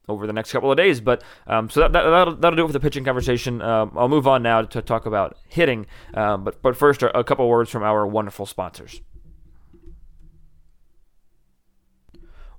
over 0.09 0.27
the 0.27 0.33
next 0.33 0.53
couple 0.53 0.71
of 0.71 0.77
days. 0.77 1.01
But 1.01 1.23
um, 1.47 1.71
so 1.71 1.81
that, 1.81 1.93
that, 1.93 2.05
will 2.05 2.37
that'll 2.37 2.57
do 2.57 2.65
it 2.65 2.69
for 2.69 2.73
the 2.73 2.81
pitching 2.81 3.05
conversation. 3.05 3.63
Um, 3.63 3.93
I'll 3.97 4.09
move 4.09 4.27
on 4.27 4.43
now 4.43 4.63
to 4.63 4.83
talk 4.83 5.07
about 5.07 5.37
hitting. 5.49 5.87
Um, 6.15 6.45
but 6.45 6.61
but 6.63 6.77
first, 6.77 7.03
a, 7.03 7.19
a 7.19 7.25
couple 7.25 7.49
words 7.49 7.71
from 7.71 7.83
our 7.83 8.07
wonderful 8.07 8.47
sponsors. 8.47 9.01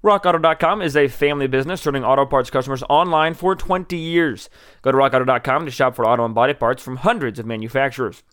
RockAuto.com 0.02 0.82
is 0.82 0.96
a 0.96 1.10
family 1.10 1.48
business 1.48 1.82
serving 1.82 2.06
auto 2.06 2.26
parts 2.26 2.50
customers 2.50 2.84
online 2.90 3.34
for 3.34 3.54
20 3.54 3.98
years. 3.98 4.50
Go 4.82 4.94
to 4.94 4.98
RockAuto.com 4.98 5.66
to 5.66 5.72
shop 5.72 5.94
for 5.94 6.08
auto 6.08 6.24
and 6.24 6.34
body 6.34 6.54
parts 6.54 6.82
from 6.82 6.98
hundreds 6.98 7.38
of 7.38 7.46
manufacturers. 7.46 8.24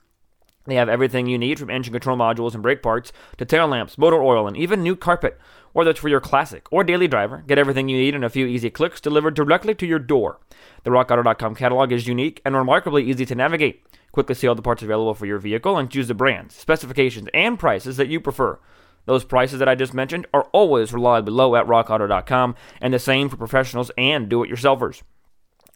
They 0.66 0.76
have 0.76 0.88
everything 0.88 1.26
you 1.26 1.38
need 1.38 1.58
from 1.58 1.70
engine 1.70 1.92
control 1.92 2.16
modules 2.16 2.54
and 2.54 2.62
brake 2.62 2.82
parts 2.82 3.12
to 3.38 3.44
tail 3.44 3.66
lamps, 3.66 3.98
motor 3.98 4.22
oil, 4.22 4.46
and 4.46 4.56
even 4.56 4.82
new 4.82 4.94
carpet. 4.94 5.38
Whether 5.76 5.90
it's 5.90 6.00
for 6.00 6.08
your 6.08 6.22
classic 6.22 6.68
or 6.70 6.84
daily 6.84 7.06
driver, 7.06 7.44
get 7.46 7.58
everything 7.58 7.90
you 7.90 7.98
need 7.98 8.14
in 8.14 8.24
a 8.24 8.30
few 8.30 8.46
easy 8.46 8.70
clicks 8.70 8.98
delivered 8.98 9.34
directly 9.34 9.74
to 9.74 9.86
your 9.86 9.98
door. 9.98 10.40
The 10.84 10.90
RockAuto.com 10.90 11.54
catalog 11.54 11.92
is 11.92 12.06
unique 12.06 12.40
and 12.46 12.56
remarkably 12.56 13.04
easy 13.04 13.26
to 13.26 13.34
navigate. 13.34 13.84
Quickly 14.10 14.34
see 14.34 14.46
all 14.46 14.54
the 14.54 14.62
parts 14.62 14.82
available 14.82 15.12
for 15.12 15.26
your 15.26 15.36
vehicle 15.36 15.76
and 15.76 15.90
choose 15.90 16.08
the 16.08 16.14
brands, 16.14 16.54
specifications, 16.54 17.28
and 17.34 17.58
prices 17.58 17.98
that 17.98 18.08
you 18.08 18.20
prefer. 18.20 18.58
Those 19.04 19.26
prices 19.26 19.58
that 19.58 19.68
I 19.68 19.74
just 19.74 19.92
mentioned 19.92 20.26
are 20.32 20.44
always 20.44 20.94
reliably 20.94 21.34
low 21.34 21.54
at 21.56 21.66
rockauto.com 21.66 22.54
and 22.80 22.94
the 22.94 22.98
same 22.98 23.28
for 23.28 23.36
professionals 23.36 23.90
and 23.98 24.30
do 24.30 24.42
it 24.42 24.50
yourselfers. 24.50 25.02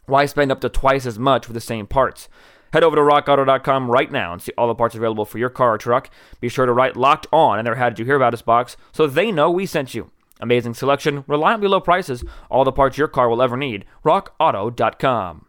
Why 0.07 0.25
spend 0.25 0.51
up 0.51 0.61
to 0.61 0.69
twice 0.69 1.05
as 1.05 1.19
much 1.19 1.45
for 1.45 1.53
the 1.53 1.61
same 1.61 1.85
parts? 1.85 2.27
Head 2.73 2.83
over 2.83 2.95
to 2.95 3.01
rockauto.com 3.01 3.91
right 3.91 4.11
now 4.11 4.33
and 4.33 4.41
see 4.41 4.53
all 4.57 4.67
the 4.67 4.75
parts 4.75 4.95
available 4.95 5.25
for 5.25 5.37
your 5.37 5.49
car 5.49 5.73
or 5.73 5.77
truck. 5.77 6.09
Be 6.39 6.49
sure 6.49 6.65
to 6.65 6.73
write 6.73 6.95
locked 6.95 7.27
on 7.31 7.59
in 7.59 7.65
their 7.65 7.75
How 7.75 7.89
Did 7.89 7.99
You 7.99 8.05
Hear 8.05 8.15
About 8.15 8.33
Us 8.33 8.41
box 8.41 8.77
so 8.91 9.07
they 9.07 9.31
know 9.31 9.51
we 9.51 9.65
sent 9.65 9.93
you. 9.93 10.11
Amazing 10.39 10.73
selection, 10.73 11.23
reliably 11.27 11.67
low 11.67 11.79
prices, 11.79 12.23
all 12.49 12.63
the 12.63 12.71
parts 12.71 12.97
your 12.97 13.07
car 13.07 13.29
will 13.29 13.41
ever 13.41 13.57
need. 13.57 13.85
RockAuto.com. 14.03 15.45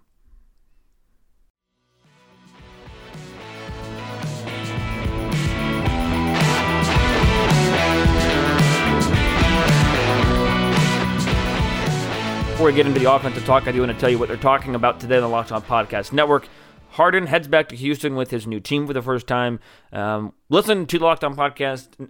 Before 12.62 12.70
we 12.70 12.76
get 12.76 12.86
into 12.86 13.00
the 13.00 13.12
offensive 13.12 13.44
talk, 13.44 13.66
I 13.66 13.72
do 13.72 13.80
want 13.80 13.92
to 13.92 13.98
tell 13.98 14.10
you 14.10 14.18
what 14.18 14.28
they're 14.28 14.36
talking 14.36 14.76
about 14.76 15.00
today 15.00 15.16
on 15.16 15.22
the 15.22 15.28
Locked 15.28 15.50
On 15.50 15.60
Podcast 15.62 16.12
Network. 16.12 16.46
Harden 16.92 17.26
heads 17.26 17.48
back 17.48 17.70
to 17.70 17.76
Houston 17.76 18.16
with 18.16 18.30
his 18.30 18.46
new 18.46 18.60
team 18.60 18.86
for 18.86 18.92
the 18.92 19.00
first 19.00 19.26
time. 19.26 19.60
Um, 19.92 20.34
listen 20.50 20.84
to 20.86 20.98
the 20.98 21.04
Locked 21.04 21.24
On 21.24 21.34
Podcast, 21.34 22.08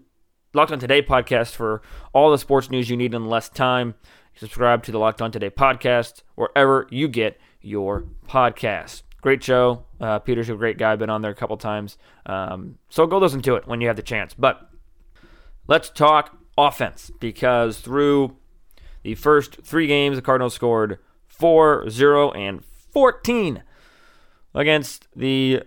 Locked 0.54 0.72
On 0.72 0.80
Today 0.80 1.00
podcast 1.00 1.54
for 1.54 1.82
all 2.12 2.32
the 2.32 2.38
sports 2.38 2.68
news 2.68 2.90
you 2.90 2.96
need 2.96 3.14
in 3.14 3.28
less 3.28 3.48
time. 3.48 3.94
Subscribe 4.34 4.82
to 4.82 4.90
the 4.90 4.98
Locked 4.98 5.22
On 5.22 5.30
Today 5.30 5.50
podcast 5.50 6.22
wherever 6.34 6.88
you 6.90 7.06
get 7.06 7.38
your 7.60 8.06
podcasts. 8.28 9.02
Great 9.20 9.44
show. 9.44 9.84
Uh, 10.00 10.18
Peter's 10.18 10.48
a 10.48 10.54
great 10.54 10.78
guy. 10.78 10.96
Been 10.96 11.10
on 11.10 11.22
there 11.22 11.30
a 11.30 11.36
couple 11.36 11.56
times. 11.56 11.96
Um, 12.26 12.78
so 12.88 13.06
go 13.06 13.18
listen 13.18 13.40
to 13.42 13.54
it 13.54 13.68
when 13.68 13.80
you 13.80 13.86
have 13.86 13.94
the 13.94 14.02
chance. 14.02 14.34
But 14.34 14.68
let's 15.68 15.90
talk 15.90 16.36
offense 16.58 17.12
because 17.20 17.78
through 17.78 18.36
the 19.04 19.14
first 19.14 19.62
three 19.62 19.86
games, 19.86 20.16
the 20.16 20.22
Cardinals 20.22 20.54
scored 20.54 20.98
4, 21.28 21.88
0, 21.88 22.32
and 22.32 22.64
14 22.64 23.62
against 24.54 25.08
the 25.14 25.62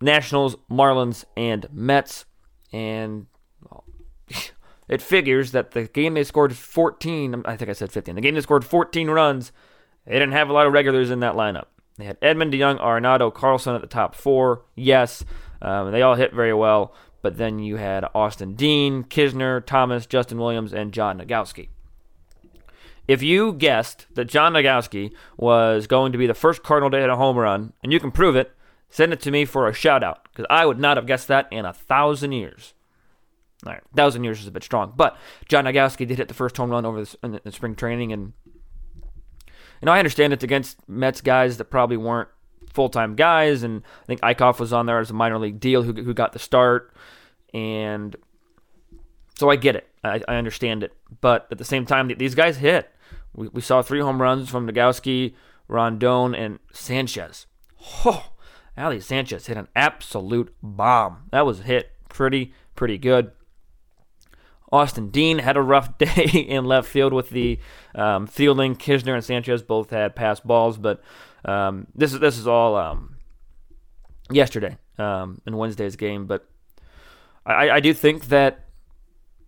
Nationals, 0.00 0.56
Marlins, 0.70 1.24
and 1.36 1.66
Mets. 1.72 2.24
And 2.72 3.26
well, 3.68 3.84
it 4.88 5.02
figures 5.02 5.52
that 5.52 5.72
the 5.72 5.84
game 5.84 6.14
they 6.14 6.24
scored 6.24 6.56
14, 6.56 7.42
I 7.44 7.56
think 7.56 7.70
I 7.70 7.74
said 7.74 7.92
15, 7.92 8.14
the 8.14 8.20
game 8.20 8.34
they 8.34 8.40
scored 8.40 8.64
14 8.64 9.10
runs, 9.10 9.52
they 10.06 10.12
didn't 10.12 10.32
have 10.32 10.48
a 10.48 10.52
lot 10.52 10.66
of 10.66 10.72
regulars 10.72 11.10
in 11.10 11.20
that 11.20 11.34
lineup. 11.34 11.66
They 11.98 12.04
had 12.04 12.20
Edman, 12.20 12.52
DeYoung, 12.52 12.78
Arenado, 12.78 13.32
Carlson 13.32 13.74
at 13.74 13.80
the 13.80 13.86
top 13.86 14.14
four. 14.14 14.62
Yes, 14.74 15.24
um, 15.62 15.92
they 15.92 16.02
all 16.02 16.14
hit 16.14 16.34
very 16.34 16.52
well. 16.52 16.94
But 17.22 17.38
then 17.38 17.58
you 17.58 17.76
had 17.76 18.04
Austin 18.14 18.54
Dean, 18.54 19.02
Knizner, 19.02 19.64
Thomas, 19.64 20.06
Justin 20.06 20.38
Williams, 20.38 20.72
and 20.72 20.92
John 20.92 21.18
Nogowski. 21.18 21.70
If 23.08 23.22
you 23.22 23.52
guessed 23.52 24.06
that 24.14 24.24
John 24.26 24.52
Nogowski 24.52 25.12
was 25.36 25.86
going 25.86 26.12
to 26.12 26.18
be 26.18 26.26
the 26.26 26.34
first 26.34 26.62
Cardinal 26.62 26.90
to 26.90 26.98
hit 26.98 27.10
a 27.10 27.16
home 27.16 27.36
run, 27.36 27.72
and 27.82 27.92
you 27.92 28.00
can 28.00 28.10
prove 28.10 28.36
it, 28.36 28.52
send 28.90 29.12
it 29.12 29.20
to 29.20 29.30
me 29.30 29.44
for 29.44 29.68
a 29.68 29.72
shout 29.72 30.02
out, 30.02 30.24
because 30.24 30.46
I 30.50 30.66
would 30.66 30.78
not 30.78 30.96
have 30.96 31.06
guessed 31.06 31.28
that 31.28 31.48
in 31.52 31.64
a 31.64 31.72
thousand 31.72 32.32
years. 32.32 32.74
All 33.64 33.72
right, 33.72 33.82
thousand 33.94 34.24
years 34.24 34.40
is 34.40 34.46
a 34.46 34.52
bit 34.52 34.64
strong, 34.64 34.92
but 34.96 35.16
John 35.48 35.64
Nogowski 35.64 36.06
did 36.06 36.18
hit 36.18 36.28
the 36.28 36.34
first 36.34 36.56
home 36.56 36.70
run 36.70 36.84
over 36.84 37.04
the, 37.04 37.16
in 37.22 37.40
the 37.42 37.52
spring 37.52 37.74
training, 37.74 38.12
and 38.12 38.32
you 39.46 39.86
know 39.86 39.92
I 39.92 39.98
understand 39.98 40.32
it's 40.32 40.44
against 40.44 40.76
Mets 40.88 41.20
guys 41.20 41.56
that 41.58 41.66
probably 41.66 41.96
weren't 41.96 42.28
full 42.74 42.88
time 42.90 43.14
guys, 43.14 43.62
and 43.62 43.82
I 44.02 44.06
think 44.06 44.20
Eickhoff 44.20 44.58
was 44.58 44.72
on 44.72 44.86
there 44.86 44.98
as 44.98 45.10
a 45.10 45.14
minor 45.14 45.38
league 45.38 45.58
deal 45.58 45.82
who 45.82 45.92
who 45.92 46.12
got 46.12 46.32
the 46.32 46.38
start, 46.38 46.92
and 47.54 48.14
so 49.38 49.48
I 49.48 49.56
get 49.56 49.76
it, 49.76 49.88
I 50.04 50.20
understand 50.28 50.82
it, 50.82 50.92
but 51.20 51.46
at 51.50 51.58
the 51.58 51.64
same 51.64 51.86
time, 51.86 52.12
these 52.18 52.34
guys 52.34 52.58
hit. 52.58 52.90
We, 53.36 53.48
we 53.48 53.60
saw 53.60 53.82
three 53.82 54.00
home 54.00 54.20
runs 54.20 54.48
from 54.48 54.66
Nogowski, 54.66 55.34
Rondon, 55.68 56.34
and 56.34 56.58
Sanchez. 56.72 57.46
Oh, 58.04 58.32
Ali 58.76 59.00
Sanchez 59.00 59.46
hit 59.46 59.56
an 59.56 59.68
absolute 59.76 60.54
bomb. 60.62 61.28
That 61.30 61.46
was 61.46 61.60
hit 61.60 61.92
pretty, 62.08 62.52
pretty 62.74 62.98
good. 62.98 63.30
Austin 64.72 65.10
Dean 65.10 65.38
had 65.38 65.56
a 65.56 65.62
rough 65.62 65.96
day 65.98 66.24
in 66.24 66.64
left 66.64 66.88
field 66.88 67.12
with 67.12 67.30
the 67.30 67.58
um, 67.94 68.26
fielding. 68.26 68.74
Knizner 68.74 69.14
and 69.14 69.24
Sanchez 69.24 69.62
both 69.62 69.90
had 69.90 70.16
pass 70.16 70.40
balls, 70.40 70.78
but 70.78 71.02
um, 71.44 71.86
this 71.94 72.12
is 72.12 72.20
this 72.20 72.36
is 72.36 72.46
all 72.46 72.76
um, 72.76 73.16
yesterday 74.30 74.76
um, 74.98 75.40
in 75.46 75.56
Wednesday's 75.56 75.96
game. 75.96 76.26
But 76.26 76.48
I, 77.44 77.70
I 77.70 77.80
do 77.80 77.94
think 77.94 78.26
that 78.26 78.64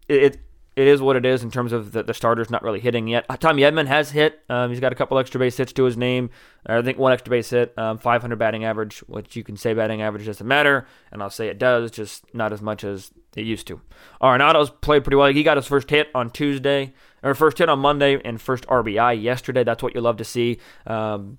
it 0.09 0.39
is 0.87 1.03
what 1.03 1.17
it 1.17 1.27
is 1.27 1.43
in 1.43 1.51
terms 1.51 1.73
of 1.73 1.93
the, 1.93 2.03
the 2.03 2.15
starters 2.15 2.51
not 2.51 2.63
really 2.63 2.79
hitting 2.79 3.09
yet. 3.09 3.25
Uh, 3.29 3.37
Tommy 3.37 3.63
Edman 3.63 3.87
has 3.87 4.11
hit. 4.11 4.41
Um, 4.49 4.71
he's 4.71 4.81
got 4.81 4.93
a 4.93 4.95
couple 4.95 5.19
extra 5.19 5.41
base 5.41 5.57
hits 5.57 5.73
to 5.73 5.85
his 5.85 5.97
name. 5.97 6.31
I 6.67 6.83
think 6.83 6.99
one 6.99 7.13
extra 7.13 7.31
base 7.31 7.51
hit, 7.51 7.77
um, 7.79 7.99
500 7.99 8.37
batting 8.37 8.65
average, 8.65 8.99
which 9.01 9.35
you 9.35 9.43
can 9.43 9.57
say 9.57 9.75
batting 9.75 10.03
average 10.03 10.27
doesn't 10.27 10.47
matter, 10.47 10.87
and 11.11 11.23
I'll 11.23 11.31
say 11.31 11.49
it 11.49 11.59
does, 11.59 11.91
just 11.91 12.33
not 12.35 12.53
as 12.53 12.61
much 12.61 12.85
as 12.85 13.11
it 13.35 13.47
used 13.47 13.67
to. 13.69 13.81
Arenado's 14.23 14.71
played 14.71 15.05
pretty 15.05 15.17
well. 15.17 15.33
He 15.33 15.43
got 15.43 15.57
his 15.57 15.67
first 15.67 15.89
hit 15.91 16.09
on 16.15 16.31
Tuesday, 16.31 16.93
or 17.23 17.35
first 17.35 17.59
hit 17.59 17.69
on 17.69 17.79
Monday, 17.79 18.21
and 18.25 18.41
first 18.41 18.67
RBI 18.67 19.21
yesterday. 19.21 19.65
That's 19.65 19.83
what 19.83 19.95
you 19.95 20.01
love 20.01 20.19
to 20.19 20.25
see. 20.25 20.59
Um, 20.87 21.39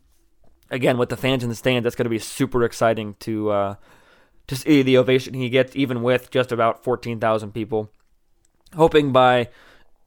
again, 0.72 0.98
with 0.98 1.10
the 1.10 1.18
fans 1.18 1.44
in 1.44 1.50
the 1.50 1.56
stands, 1.56 1.84
that's 1.84 1.96
going 1.96 2.06
to 2.06 2.10
be 2.10 2.20
super 2.20 2.64
exciting 2.64 3.16
to 3.20 3.52
uh, 3.52 3.76
to 4.48 4.56
see 4.56 4.82
the 4.82 4.98
ovation 4.98 5.36
he 5.36 5.50
gets, 5.50 5.76
even 5.76 6.02
with 6.02 6.32
just 6.32 6.52
about 6.52 6.84
14,000 6.84 7.54
people 7.54 7.92
hoping 8.76 9.12
by 9.12 9.50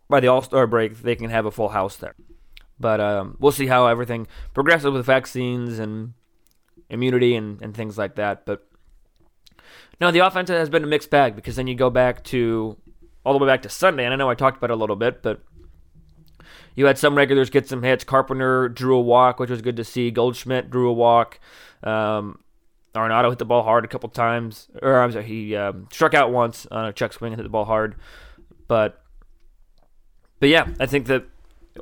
by 0.08 0.20
the 0.20 0.28
All 0.28 0.42
Star 0.42 0.66
break 0.66 1.02
they 1.02 1.16
can 1.16 1.30
have 1.30 1.46
a 1.46 1.50
full 1.50 1.70
house 1.70 1.96
there. 1.96 2.14
But 2.78 3.00
um, 3.00 3.36
we'll 3.38 3.52
see 3.52 3.66
how 3.66 3.86
everything 3.86 4.26
progresses 4.54 4.90
with 4.90 5.06
vaccines 5.06 5.78
and 5.78 6.14
immunity 6.90 7.36
and, 7.36 7.62
and 7.62 7.74
things 7.74 7.96
like 7.96 8.16
that. 8.16 8.44
But 8.44 8.66
no, 10.00 10.10
the 10.10 10.18
offense 10.20 10.48
has 10.48 10.68
been 10.68 10.84
a 10.84 10.88
mixed 10.88 11.10
bag 11.10 11.36
because 11.36 11.56
then 11.56 11.66
you 11.66 11.74
go 11.74 11.90
back 11.90 12.24
to 12.24 12.76
all 13.24 13.32
the 13.32 13.38
way 13.38 13.46
back 13.46 13.62
to 13.62 13.68
Sunday, 13.68 14.04
and 14.04 14.12
I 14.12 14.16
know 14.16 14.28
I 14.28 14.34
talked 14.34 14.58
about 14.58 14.70
it 14.70 14.74
a 14.74 14.76
little 14.76 14.96
bit, 14.96 15.22
but 15.22 15.40
you 16.74 16.86
had 16.86 16.98
some 16.98 17.14
regulars 17.14 17.50
get 17.50 17.68
some 17.68 17.82
hits. 17.82 18.04
Carpenter 18.04 18.68
drew 18.68 18.96
a 18.96 19.00
walk, 19.00 19.38
which 19.38 19.50
was 19.50 19.62
good 19.62 19.76
to 19.76 19.84
see. 19.84 20.10
Goldschmidt 20.10 20.70
drew 20.70 20.88
a 20.88 20.92
walk. 20.92 21.38
Um, 21.82 22.40
hit 22.94 23.38
the 23.38 23.44
ball 23.44 23.62
hard 23.62 23.84
a 23.84 23.88
couple 23.88 24.08
times, 24.08 24.68
or 24.82 25.00
I'm 25.00 25.12
sorry, 25.12 25.24
he 25.24 25.56
um, 25.56 25.88
struck 25.92 26.14
out 26.14 26.32
once 26.32 26.66
on 26.70 26.86
a 26.86 26.92
check 26.92 27.12
swing 27.12 27.32
and 27.32 27.40
hit 27.40 27.44
the 27.44 27.50
ball 27.50 27.64
hard. 27.64 27.94
But 28.68 29.02
but 30.40 30.48
yeah, 30.48 30.68
I 30.80 30.86
think 30.86 31.06
that 31.06 31.24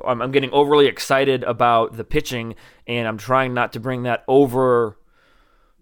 I'm, 0.05 0.21
I'm 0.21 0.31
getting 0.31 0.51
overly 0.51 0.87
excited 0.87 1.43
about 1.43 1.97
the 1.97 2.03
pitching, 2.03 2.55
and 2.87 3.07
I'm 3.07 3.17
trying 3.17 3.53
not 3.53 3.73
to 3.73 3.79
bring 3.79 4.03
that 4.03 4.23
over 4.27 4.97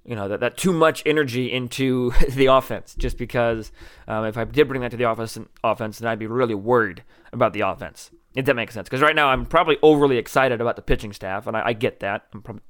you 0.06 0.15
know 0.15 0.27
that, 0.27 0.39
that 0.39 0.58
too 0.58 0.74
much 0.74 1.03
energy 1.06 1.51
into 1.51 2.12
the 2.29 2.48
offense 2.48 2.96
just 2.96 3.18
because 3.18 3.72
um, 4.08 4.25
if 4.25 4.38
I 4.38 4.44
did 4.44 4.68
bring 4.68 4.82
that 4.82 4.91
to 4.91 4.98
the 4.98 5.10
offense 5.10 5.38
offense 5.63 6.00
then 6.00 6.10
I'd 6.10 6.20
be 6.20 6.27
really 6.27 6.56
worried 6.56 7.03
about 7.32 7.53
the 7.53 7.62
offense 7.62 8.12
if 8.36 8.46
that 8.46 8.56
makes 8.56 8.74
sense. 8.74 8.88
Because 8.88 9.01
right 9.01 9.15
now 9.15 9.29
I'm 9.29 9.46
probably 9.46 9.77
overly 9.82 10.18
excited 10.18 10.62
about 10.62 10.75
the 10.75 10.82
pitching 10.82 11.13
staff 11.13 11.48
and 11.48 11.56
I, 11.56 11.68
I 11.68 11.74
get 11.74 12.00
that 12.00 12.25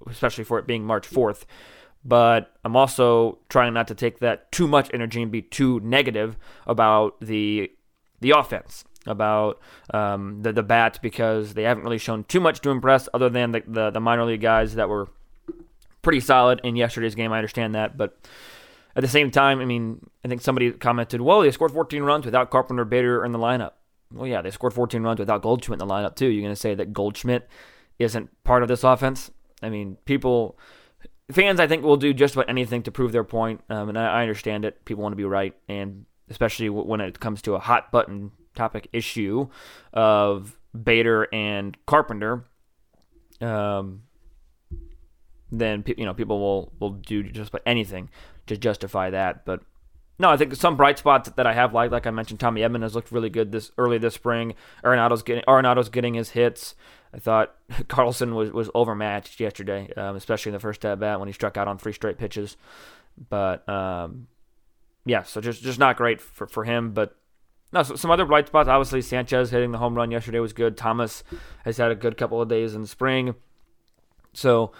especially 0.09 0.43
for 0.43 0.59
it 0.59 0.67
being 0.67 0.83
March 0.83 1.09
4th 1.09 1.45
but 2.03 2.53
I'm 2.63 2.75
also 2.75 3.39
trying 3.50 3.74
not 3.74 3.88
to 3.89 3.95
take 3.95 4.19
that 4.19 4.51
too 4.51 4.67
much 4.67 4.89
energy 4.93 5.21
and 5.21 5.31
be 5.31 5.41
too 5.41 5.79
negative 5.81 6.38
about 6.65 7.19
the 7.19 7.71
the 8.21 8.31
offense, 8.31 8.83
about 9.05 9.59
um, 9.93 10.41
the 10.41 10.51
the 10.53 10.63
bats 10.63 10.97
because 10.97 11.53
they 11.53 11.63
haven't 11.63 11.83
really 11.83 11.97
shown 11.97 12.23
too 12.25 12.39
much 12.39 12.61
to 12.61 12.69
impress 12.69 13.09
other 13.13 13.29
than 13.29 13.51
the, 13.51 13.63
the, 13.67 13.89
the 13.91 13.99
minor 13.99 14.25
league 14.25 14.41
guys 14.41 14.75
that 14.75 14.89
were 14.89 15.09
pretty 16.01 16.19
solid 16.19 16.61
in 16.63 16.75
yesterday's 16.75 17.15
game. 17.15 17.31
I 17.31 17.38
understand 17.38 17.75
that, 17.75 17.97
but 17.97 18.17
at 18.95 19.01
the 19.01 19.07
same 19.07 19.31
time, 19.31 19.59
I 19.59 19.65
mean, 19.65 20.09
I 20.23 20.27
think 20.27 20.41
somebody 20.41 20.71
commented, 20.71 21.21
"Well, 21.21 21.41
they 21.41 21.51
scored 21.51 21.71
14 21.71 22.03
runs 22.03 22.25
without 22.25 22.51
Carpenter 22.51 22.85
Bader 22.85 23.23
in 23.25 23.31
the 23.31 23.39
lineup." 23.39 23.71
Well, 24.11 24.27
yeah, 24.27 24.41
they 24.41 24.51
scored 24.51 24.73
14 24.73 25.03
runs 25.03 25.19
without 25.19 25.41
Goldschmidt 25.41 25.81
in 25.81 25.88
the 25.88 25.93
lineup 25.93 26.15
too. 26.15 26.27
You're 26.27 26.41
going 26.41 26.53
to 26.53 26.59
say 26.59 26.73
that 26.73 26.93
Goldschmidt 26.93 27.47
isn't 27.99 28.43
part 28.43 28.63
of 28.63 28.67
this 28.67 28.83
offense? 28.83 29.29
I 29.61 29.69
mean, 29.69 29.97
people, 30.05 30.57
fans, 31.31 31.59
I 31.59 31.67
think 31.67 31.83
will 31.83 31.97
do 31.97 32.13
just 32.13 32.33
about 32.33 32.49
anything 32.49 32.81
to 32.83 32.91
prove 32.91 33.11
their 33.11 33.23
point, 33.23 33.61
um, 33.69 33.89
and 33.89 33.99
I, 33.99 34.19
I 34.19 34.21
understand 34.21 34.65
it. 34.65 34.83
People 34.85 35.03
want 35.03 35.11
to 35.13 35.17
be 35.17 35.25
right, 35.25 35.53
and 35.67 36.05
especially 36.29 36.69
when 36.69 37.01
it 37.01 37.19
comes 37.19 37.41
to 37.43 37.55
a 37.55 37.59
hot 37.59 37.91
button 37.91 38.31
topic 38.55 38.88
issue 38.93 39.50
of 39.93 40.57
Bader 40.83 41.27
and 41.33 41.77
Carpenter, 41.86 42.45
um, 43.41 44.03
then 45.51 45.83
you 45.98 46.05
know 46.05 46.13
people 46.13 46.39
will 46.39 46.74
will 46.79 46.91
do 46.91 47.24
just 47.24 47.50
about 47.50 47.63
anything 47.65 48.09
to 48.48 48.57
justify 48.57 49.09
that. 49.09 49.45
But 49.45 49.62
no, 50.19 50.29
I 50.29 50.38
think 50.38 50.53
some 50.55 50.75
bright 50.75 51.00
spots 51.00 51.29
that 51.29 51.48
I 51.48 51.53
have, 51.53 51.74
like 51.74 51.91
like 51.91 52.05
I 52.05 52.12
mentioned, 52.12 52.39
Tommy 52.39 52.62
Edman 52.62 52.81
has 52.81 52.93
looked 52.93 53.12
really 53.12 53.29
good 53.29 53.51
this 53.51 53.71
early 53.77 53.98
this 53.98 54.13
spring. 54.13 54.53
Arenado's 54.83 55.24
getting 55.24 55.43
Arenado's 55.48 55.89
getting 55.89 56.13
his 56.13 56.31
hits. 56.31 56.75
I 57.13 57.19
thought 57.19 57.55
Carlson 57.88 58.36
was, 58.36 58.51
was 58.51 58.69
overmatched 58.75 59.39
yesterday, 59.39 59.91
um, 59.95 60.15
especially 60.15 60.51
in 60.51 60.53
the 60.53 60.59
first 60.59 60.86
at 60.86 61.00
bat 61.00 61.19
when 61.19 61.27
he 61.27 61.33
struck 61.33 61.57
out 61.57 61.67
on 61.67 61.77
three 61.77 61.93
straight 61.93 62.17
pitches. 62.17 62.57
But 63.29 63.67
um, 63.67 64.27
yeah, 65.06 65.24
so 65.24 65.41
just 65.41 65.62
just 65.62 65.79
not 65.79 65.98
great 65.98 66.22
for, 66.22 66.48
for 66.48 66.63
him. 66.63 66.91
But 66.94 67.15
no, 67.72 67.84
so 67.84 67.96
some 67.96 68.12
other 68.12 68.25
bright 68.25 68.48
spots. 68.48 68.70
Obviously, 68.70 69.01
Sanchez 69.01 69.51
hitting 69.51 69.72
the 69.72 69.77
home 69.77 69.96
run 69.96 70.12
yesterday 70.12 70.39
was 70.39 70.53
good. 70.53 70.77
Thomas 70.77 71.24
has 71.65 71.77
had 71.77 71.91
a 71.91 71.96
good 71.96 72.18
couple 72.18 72.41
of 72.41 72.50
days 72.50 72.75
in 72.75 72.82
the 72.82 72.88
spring. 72.88 73.36
So 74.34 74.72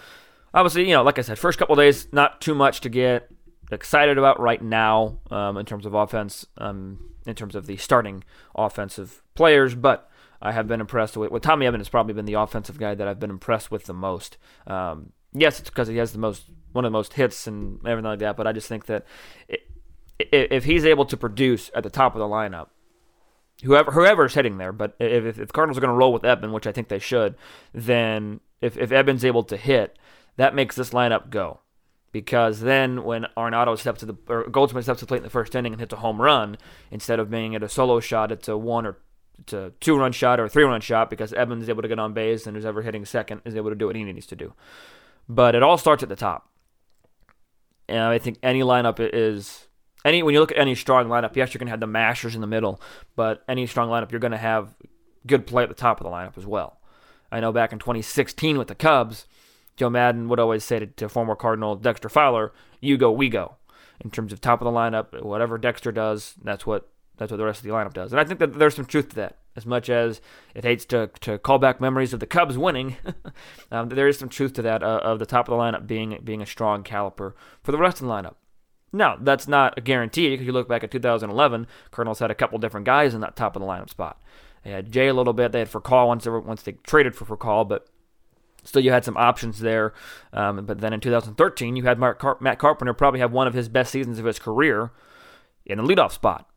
obviously, 0.54 0.88
you 0.88 0.94
know, 0.94 1.04
like 1.04 1.20
I 1.20 1.22
said, 1.22 1.40
first 1.40 1.60
couple 1.60 1.76
days, 1.76 2.08
not 2.12 2.42
too 2.42 2.56
much 2.56 2.82
to 2.82 2.90
get 2.90 3.30
excited 3.72 4.18
about 4.18 4.40
right 4.40 4.62
now 4.62 5.20
um, 5.30 5.58
in 5.58 5.66
terms 5.66 5.86
of 5.86 5.94
offense, 5.94 6.46
um, 6.58 7.12
in 7.26 7.36
terms 7.36 7.56
of 7.56 7.68
the 7.68 7.78
starting 7.78 8.24
offensive 8.56 9.22
players, 9.36 9.76
but 9.76 10.10
I 10.42 10.52
have 10.52 10.68
been 10.68 10.82
impressed 10.82 11.18
with. 11.18 11.32
Well, 11.32 11.40
Tommy 11.40 11.66
Edman 11.66 11.80
has 11.80 11.90
probably 11.90 12.14
been 12.14 12.26
the 12.26 12.34
offensive 12.34 12.80
guy 12.80 12.96
that 12.96 13.08
I've 13.08 13.20
been 13.20 13.30
impressed 13.30 13.72
with 13.72 13.86
the 13.86 13.94
most. 13.94 14.38
Um, 14.66 15.12
yes, 15.34 15.60
it's 15.60 15.70
because 15.70 15.88
he 15.88 15.98
has 15.98 16.14
the 16.14 16.20
most, 16.20 16.46
one 16.72 16.86
of 16.86 16.92
the 16.92 16.98
most 16.98 17.14
hits 17.14 17.46
and 17.46 17.80
everything 17.86 18.10
like 18.10 18.20
that, 18.20 18.38
but 18.38 18.48
I 18.48 18.54
just 18.54 18.68
think 18.68 18.86
that 18.86 19.06
it, 19.48 19.62
if 20.20 20.66
he's 20.66 20.86
able 20.86 21.06
to 21.06 21.18
produce 21.18 21.72
at 21.74 21.84
the 21.84 21.90
top 21.90 22.16
of 22.16 22.20
the 22.20 22.26
lineup, 22.26 22.68
whoever 23.64 23.92
whoever's 23.92 24.34
hitting 24.34 24.58
there, 24.58 24.72
but 24.72 24.96
if, 25.00 25.40
if 25.40 25.52
Cardinals 25.52 25.78
are 25.78 25.82
going 25.82 25.94
to 25.94 25.98
roll 25.98 26.14
with 26.14 26.24
Edman, 26.24 26.52
which 26.52 26.68
I 26.68 26.72
think 26.72 26.88
they 26.88 27.00
should, 27.00 27.36
then 27.74 28.40
if, 28.62 28.78
if 28.78 28.90
Edman's 28.90 29.26
able 29.26 29.44
to 29.44 29.58
hit, 29.58 29.98
that 30.38 30.56
makes 30.56 30.76
this 30.76 30.92
lineup 30.92 31.30
go. 31.30 31.60
Because 32.12 32.62
then 32.62 33.04
when 33.04 33.28
Arenado 33.38 33.78
steps 33.78 34.00
to 34.00 34.08
the 34.08 34.18
or 34.28 34.50
Goldschmidt 34.50 34.84
steps 34.84 35.00
to 35.00 35.06
the 35.06 35.08
plate 35.08 35.18
in 35.18 35.24
the 35.24 35.30
first 35.30 35.54
inning 35.54 35.74
and 35.74 35.80
hits 35.80 35.94
a 35.94 35.98
home 35.98 36.20
run, 36.20 36.58
instead 36.90 37.20
of 37.20 37.30
being 37.30 37.54
at 37.56 37.62
a 37.62 37.70
solo 37.70 38.00
shot, 38.00 38.32
it's 38.32 38.48
a 38.48 38.58
one 38.58 38.86
or 38.88 38.98
a 39.54 39.72
two 39.80 39.96
run 39.96 40.12
shot 40.12 40.40
or 40.40 40.46
a 40.46 40.50
three 40.50 40.64
run 40.64 40.82
shot 40.82 41.10
because 41.10 41.32
Edman's 41.34 41.64
is 41.64 41.70
able 41.70 41.84
to 41.84 41.88
get 41.88 42.00
on 42.00 42.14
base 42.14 42.48
and 42.48 42.56
who's 42.56 42.66
ever 42.66 42.82
hitting 42.82 43.06
second 43.06 43.42
is 43.46 43.56
able 43.56 43.70
to 43.70 43.76
do 43.76 43.86
what 43.86 43.96
he 43.96 44.04
needs 44.04 44.26
to 44.26 44.36
do. 44.36 44.54
But 45.28 45.54
it 45.54 45.62
all 45.62 45.78
starts 45.78 46.02
at 46.02 46.10
the 46.10 46.16
top. 46.16 46.50
And 47.88 48.00
I 48.00 48.18
think 48.18 48.40
any 48.42 48.62
lineup 48.62 48.98
is 49.00 49.68
any 50.06 50.24
when 50.24 50.34
you 50.34 50.39
look 50.39 50.51
at 50.51 50.58
any 50.58 50.75
strong 50.75 51.08
lineup, 51.08 51.36
yes, 51.36 51.53
you're 51.53 51.60
gonna 51.60 51.72
have 51.72 51.79
the 51.79 51.88
mashers 51.88 52.36
in 52.36 52.41
the 52.41 52.48
middle, 52.48 52.82
but 53.15 53.44
any 53.48 53.65
strong 53.65 53.89
lineup, 53.89 54.12
you're 54.12 54.20
gonna 54.20 54.38
have 54.38 54.75
good 55.27 55.46
play 55.46 55.63
at 55.63 55.70
the 55.70 55.75
top 55.75 56.00
of 56.00 56.06
the 56.06 56.12
lineup 56.12 56.38
as 56.38 56.46
well. 56.46 56.79
I 57.32 57.39
know 57.39 57.51
back 57.51 57.74
in 57.74 57.79
2016 57.79 58.58
with 58.58 58.68
the 58.68 58.75
Cubs, 58.75 59.27
Joe 59.75 59.89
Maddon 59.89 60.27
would 60.29 60.39
always 60.39 60.63
say 60.63 60.79
to, 60.79 60.88
to 60.88 61.10
former 61.10 61.36
Cardinal 61.36 61.75
Dexter 61.75 62.10
Fowler, 62.10 62.51
"You 62.82 62.98
go, 62.98 63.12
we 63.12 63.29
go." 63.29 63.56
In 64.01 64.10
terms 64.12 64.32
of 64.32 64.39
top 64.39 64.62
of 64.62 64.65
the 64.65 64.72
lineup, 64.72 65.22
whatever 65.22 65.58
Dexter 65.58 65.91
does, 65.91 66.36
that's 66.41 66.65
what 66.65 66.89
that's 67.18 67.32
what 67.32 67.38
the 67.38 67.46
rest 67.46 67.60
of 67.60 67.65
the 67.65 67.72
lineup 67.72 67.94
does. 67.94 68.12
And 68.12 68.20
I 68.20 68.24
think 68.24 68.39
that 68.39 68.58
there's 68.58 68.75
some 68.75 68.86
truth 68.86 69.10
to 69.10 69.15
that. 69.18 69.38
As 69.56 69.65
much 69.65 69.89
as 69.89 70.22
it 70.56 70.63
hates 70.63 70.86
to, 70.86 71.10
to 71.20 71.38
call 71.38 71.60
back 71.60 71.82
memories 71.82 72.13
of 72.13 72.22
the 72.22 72.25
Cubs 72.25 72.58
winning, 72.58 72.96
um, 73.72 73.89
there 73.89 74.08
is 74.08 74.18
some 74.18 74.29
truth 74.29 74.53
to 74.53 74.62
that 74.62 74.82
uh, 74.82 75.01
of 75.03 75.20
the 75.20 75.25
top 75.25 75.50
of 75.50 75.51
the 75.51 75.58
lineup 75.58 75.86
being 75.86 76.18
being 76.24 76.41
a 76.41 76.46
strong 76.46 76.82
caliper 76.82 77.34
for 77.62 77.74
the 77.74 77.77
rest 77.77 78.00
of 78.00 78.08
the 78.08 78.13
lineup. 78.13 78.36
Now, 78.91 79.17
that's 79.19 79.48
not 79.48 79.77
a 79.77 79.81
guarantee 79.81 80.29
because 80.29 80.46
you 80.46 80.51
look 80.51 80.67
back 80.67 80.84
at 80.84 80.91
2011, 80.91 81.67
Cardinals 81.91 82.19
had 82.19 82.31
a 82.31 82.36
couple 82.36 82.58
different 82.58 82.86
guys 82.86 83.13
in 83.13 83.22
that 83.22 83.36
top 83.36 83.55
of 83.55 83.62
the 83.62 83.67
lineup 83.67 83.89
spot. 83.89 84.22
They 84.63 84.72
had 84.72 84.91
Jay 84.91 85.08
a 85.08 85.13
little 85.13 85.34
bit. 85.34 85.51
They 85.51 85.60
had 85.60 85.69
Furcal 85.69 86.08
once 86.08 86.24
they, 86.24 86.31
were, 86.31 86.39
once 86.39 86.63
they 86.63 86.74
traded 86.74 87.15
for 87.15 87.25
Furcal, 87.25 87.67
but 87.67 87.88
still 88.63 88.81
you 88.81 88.91
had 88.91 89.05
some 89.05 89.17
options 89.17 89.60
there. 89.60 89.93
Um, 90.34 90.65
but 90.65 90.81
then 90.81 90.93
in 90.93 91.00
2013, 91.00 91.75
you 91.75 91.84
had 91.84 92.00
Car- 92.17 92.38
Matt 92.39 92.60
Carpenter 92.60 92.93
probably 92.93 93.19
have 93.19 93.31
one 93.31 93.48
of 93.48 93.53
his 93.53 93.69
best 93.69 93.91
seasons 93.91 94.19
of 94.19 94.25
his 94.25 94.39
career 94.39 94.91
in 95.65 95.77
the 95.77 95.84
leadoff 95.84 96.12
spot. 96.12 96.50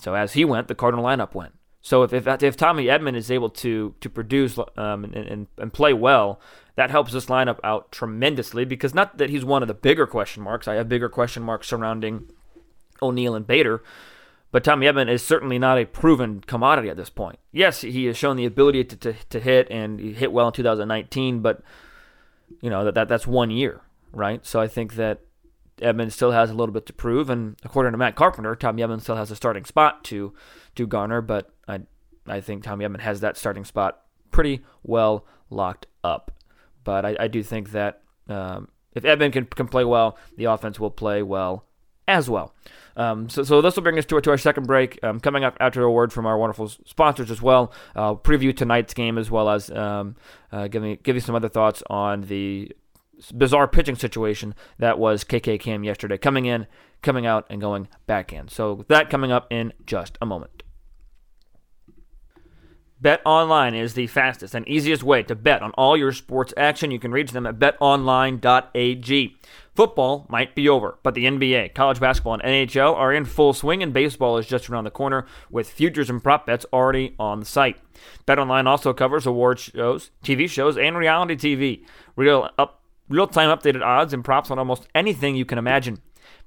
So 0.00 0.14
as 0.14 0.34
he 0.34 0.44
went, 0.44 0.68
the 0.68 0.74
Cardinal 0.74 1.04
lineup 1.04 1.34
went. 1.34 1.54
So 1.82 2.04
if 2.04 2.12
if, 2.12 2.26
if 2.42 2.56
Tommy 2.56 2.86
Edman 2.86 3.16
is 3.16 3.30
able 3.30 3.50
to 3.50 3.94
to 4.00 4.08
produce 4.08 4.56
um, 4.58 5.04
and, 5.04 5.14
and, 5.14 5.46
and 5.58 5.72
play 5.72 5.92
well, 5.92 6.40
that 6.76 6.90
helps 6.90 7.12
this 7.12 7.26
lineup 7.26 7.58
out 7.62 7.92
tremendously 7.92 8.64
because 8.64 8.94
not 8.94 9.18
that 9.18 9.30
he's 9.30 9.44
one 9.44 9.62
of 9.62 9.68
the 9.68 9.74
bigger 9.74 10.06
question 10.06 10.42
marks. 10.42 10.68
I 10.68 10.74
have 10.74 10.88
bigger 10.88 11.08
question 11.08 11.42
marks 11.42 11.66
surrounding 11.66 12.30
O'Neill 13.02 13.34
and 13.34 13.46
Bader, 13.46 13.82
but 14.52 14.62
Tommy 14.62 14.86
Edman 14.86 15.10
is 15.10 15.24
certainly 15.24 15.58
not 15.58 15.76
a 15.76 15.84
proven 15.84 16.40
commodity 16.40 16.88
at 16.88 16.96
this 16.96 17.10
point. 17.10 17.40
Yes, 17.50 17.80
he 17.80 18.04
has 18.06 18.16
shown 18.16 18.36
the 18.36 18.46
ability 18.46 18.84
to, 18.84 18.96
to, 18.96 19.14
to 19.30 19.40
hit 19.40 19.66
and 19.68 19.98
he 19.98 20.12
hit 20.12 20.32
well 20.32 20.46
in 20.46 20.52
2019, 20.52 21.40
but 21.40 21.62
you 22.60 22.70
know 22.70 22.84
that, 22.84 22.94
that 22.94 23.08
that's 23.08 23.26
one 23.26 23.50
year, 23.50 23.80
right? 24.12 24.46
So 24.46 24.60
I 24.60 24.68
think 24.68 24.94
that 24.94 25.18
Edman 25.82 26.10
still 26.12 26.30
has 26.32 26.50
a 26.50 26.54
little 26.54 26.72
bit 26.72 26.86
to 26.86 26.92
prove, 26.92 27.28
and 27.30 27.56
according 27.64 27.92
to 27.92 27.98
Matt 27.98 28.16
Carpenter, 28.16 28.54
Tommy 28.54 28.82
Edman 28.82 29.00
still 29.00 29.16
has 29.16 29.30
a 29.30 29.36
starting 29.36 29.64
spot 29.64 30.04
to 30.04 30.32
to 30.74 30.86
garner, 30.86 31.20
but 31.20 31.52
I 31.68 31.80
I 32.26 32.40
think 32.40 32.62
Tommy 32.62 32.84
Edman 32.84 33.00
has 33.00 33.20
that 33.20 33.36
starting 33.36 33.64
spot 33.64 34.00
pretty 34.30 34.64
well 34.82 35.26
locked 35.50 35.86
up. 36.02 36.32
But 36.84 37.04
I, 37.04 37.16
I 37.20 37.28
do 37.28 37.42
think 37.42 37.72
that 37.72 38.02
um, 38.28 38.68
if 38.94 39.04
Edman 39.04 39.32
can, 39.32 39.44
can 39.46 39.68
play 39.68 39.84
well, 39.84 40.18
the 40.36 40.44
offense 40.44 40.80
will 40.80 40.90
play 40.90 41.22
well 41.22 41.64
as 42.08 42.28
well. 42.28 42.54
Um, 42.96 43.28
so, 43.28 43.42
so 43.42 43.62
this 43.62 43.76
will 43.76 43.82
bring 43.82 43.98
us 43.98 44.04
to, 44.06 44.20
to 44.20 44.30
our 44.30 44.38
second 44.38 44.66
break. 44.66 44.98
Um, 45.02 45.20
coming 45.20 45.44
up 45.44 45.56
after 45.60 45.82
a 45.82 45.90
word 45.90 46.12
from 46.12 46.26
our 46.26 46.36
wonderful 46.36 46.68
sponsors 46.68 47.30
as 47.30 47.40
well. 47.40 47.72
Preview 47.94 48.54
tonight's 48.54 48.94
game 48.94 49.18
as 49.18 49.30
well 49.30 49.48
as 49.48 49.70
um, 49.70 50.16
uh, 50.50 50.68
give 50.68 50.82
me 50.82 50.98
give 51.02 51.16
you 51.16 51.20
some 51.20 51.34
other 51.34 51.48
thoughts 51.48 51.82
on 51.88 52.22
the 52.22 52.72
bizarre 53.32 53.68
pitching 53.68 53.96
situation 53.96 54.54
that 54.78 54.98
was 54.98 55.24
KK 55.24 55.60
Kim 55.60 55.84
yesterday, 55.84 56.18
coming 56.18 56.46
in, 56.46 56.66
coming 57.02 57.26
out, 57.26 57.46
and 57.50 57.60
going 57.60 57.88
back 58.06 58.32
in. 58.32 58.48
So 58.48 58.84
that 58.88 59.10
coming 59.10 59.32
up 59.32 59.46
in 59.50 59.72
just 59.86 60.18
a 60.20 60.26
moment. 60.26 60.62
Bet 63.02 63.20
Online 63.26 63.74
is 63.74 63.94
the 63.94 64.06
fastest 64.06 64.54
and 64.54 64.66
easiest 64.68 65.02
way 65.02 65.24
to 65.24 65.34
bet 65.34 65.60
on 65.60 65.72
all 65.72 65.96
your 65.96 66.12
sports 66.12 66.54
action. 66.56 66.92
You 66.92 67.00
can 67.00 67.10
reach 67.10 67.32
them 67.32 67.48
at 67.48 67.58
betonline.ag. 67.58 69.36
Football 69.74 70.26
might 70.28 70.54
be 70.54 70.68
over, 70.68 70.98
but 71.02 71.14
the 71.14 71.24
NBA, 71.24 71.74
college 71.74 71.98
basketball, 71.98 72.34
and 72.34 72.42
NHL 72.42 72.94
are 72.94 73.12
in 73.12 73.24
full 73.24 73.54
swing, 73.54 73.82
and 73.82 73.92
baseball 73.92 74.38
is 74.38 74.46
just 74.46 74.70
around 74.70 74.84
the 74.84 74.92
corner 74.92 75.26
with 75.50 75.68
futures 75.68 76.10
and 76.10 76.22
prop 76.22 76.46
bets 76.46 76.64
already 76.72 77.16
on 77.18 77.40
the 77.40 77.46
site. 77.46 77.76
BetOnline 78.24 78.66
also 78.66 78.92
covers 78.92 79.26
award 79.26 79.58
shows, 79.58 80.10
TV 80.22 80.48
shows, 80.48 80.78
and 80.78 80.96
reality 80.96 81.34
TV. 81.34 81.84
Real 82.14 82.50
up, 82.56 82.81
real-time 83.12 83.56
updated 83.56 83.82
odds 83.82 84.12
and 84.12 84.24
props 84.24 84.50
on 84.50 84.58
almost 84.58 84.88
anything 84.94 85.36
you 85.36 85.44
can 85.44 85.58
imagine. 85.58 86.00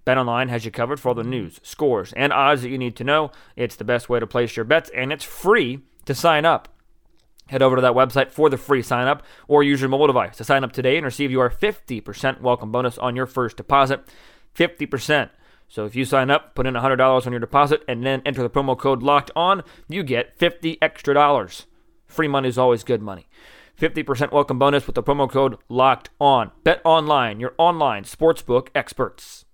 BetOnline 0.05 0.49
has 0.49 0.65
you 0.65 0.71
covered 0.71 0.99
for 0.99 1.09
all 1.09 1.15
the 1.15 1.23
news, 1.23 1.59
scores, 1.63 2.13
and 2.13 2.33
odds 2.33 2.61
that 2.61 2.69
you 2.69 2.77
need 2.77 2.95
to 2.97 3.03
know. 3.03 3.31
It's 3.55 3.75
the 3.75 3.83
best 3.83 4.09
way 4.09 4.19
to 4.19 4.27
place 4.27 4.55
your 4.55 4.65
bets, 4.65 4.91
and 4.93 5.11
it's 5.11 5.23
free 5.23 5.79
to 6.05 6.13
sign 6.13 6.45
up. 6.45 6.69
Head 7.47 7.61
over 7.61 7.75
to 7.75 7.81
that 7.81 7.93
website 7.93 8.31
for 8.31 8.49
the 8.49 8.57
free 8.57 8.81
sign 8.81 9.07
up 9.07 9.23
or 9.47 9.63
use 9.63 9.79
your 9.79 9.89
mobile 9.89 10.07
device 10.07 10.37
to 10.37 10.43
sign 10.43 10.63
up 10.63 10.71
today 10.71 10.97
and 10.97 11.05
receive 11.05 11.31
your 11.31 11.49
50% 11.49 12.41
welcome 12.41 12.71
bonus 12.71 12.97
on 12.97 13.15
your 13.15 13.27
first 13.27 13.57
deposit. 13.57 14.01
50%. 14.55 15.29
So 15.67 15.85
if 15.85 15.95
you 15.95 16.05
sign 16.05 16.31
up, 16.31 16.55
put 16.55 16.65
in 16.65 16.73
$100 16.73 17.25
on 17.25 17.31
your 17.33 17.39
deposit, 17.39 17.83
and 17.87 18.05
then 18.05 18.21
enter 18.25 18.41
the 18.41 18.49
promo 18.49 18.77
code 18.77 19.03
locked 19.03 19.31
on, 19.35 19.63
you 19.87 20.03
get 20.03 20.37
50 20.37 20.79
extra 20.81 21.13
dollars. 21.13 21.65
Free 22.07 22.27
money 22.27 22.49
is 22.49 22.57
always 22.57 22.83
good 22.83 23.01
money. 23.01 23.27
50% 23.79 24.31
welcome 24.31 24.59
bonus 24.59 24.87
with 24.87 24.95
the 24.95 25.03
promo 25.03 25.29
code 25.29 25.57
locked 25.69 26.09
on. 26.19 26.51
Bet 26.63 26.81
online, 26.83 27.39
your 27.39 27.53
online 27.57 28.03
sportsbook 28.03 28.69
experts. 28.73 29.45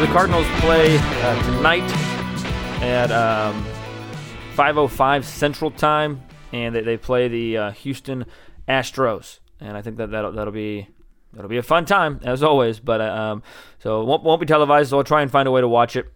the 0.00 0.12
Cardinals 0.12 0.46
play 0.58 0.98
uh, 0.98 1.42
tonight 1.44 1.82
at 2.82 3.10
um, 3.10 3.64
5:05 4.54 5.24
Central 5.24 5.70
Time, 5.70 6.20
and 6.52 6.74
they, 6.74 6.82
they 6.82 6.96
play 6.98 7.28
the 7.28 7.56
uh, 7.56 7.70
Houston 7.70 8.26
Astros. 8.68 9.38
And 9.60 9.78
I 9.78 9.82
think 9.82 9.96
that 9.96 10.10
that'll, 10.10 10.32
that'll 10.32 10.52
be 10.52 10.88
that'll 11.34 11.48
be 11.48 11.56
a 11.56 11.62
fun 11.62 11.84
time 11.84 12.20
as 12.24 12.42
always. 12.42 12.80
But 12.80 13.00
uh, 13.00 13.04
um, 13.04 13.42
so 13.78 14.02
it 14.02 14.04
won't, 14.06 14.22
won't 14.22 14.40
be 14.40 14.46
televised. 14.46 14.90
So 14.90 14.98
I'll 14.98 15.04
try 15.04 15.22
and 15.22 15.30
find 15.30 15.48
a 15.48 15.50
way 15.50 15.60
to 15.60 15.68
watch 15.68 15.96
it. 15.96 16.06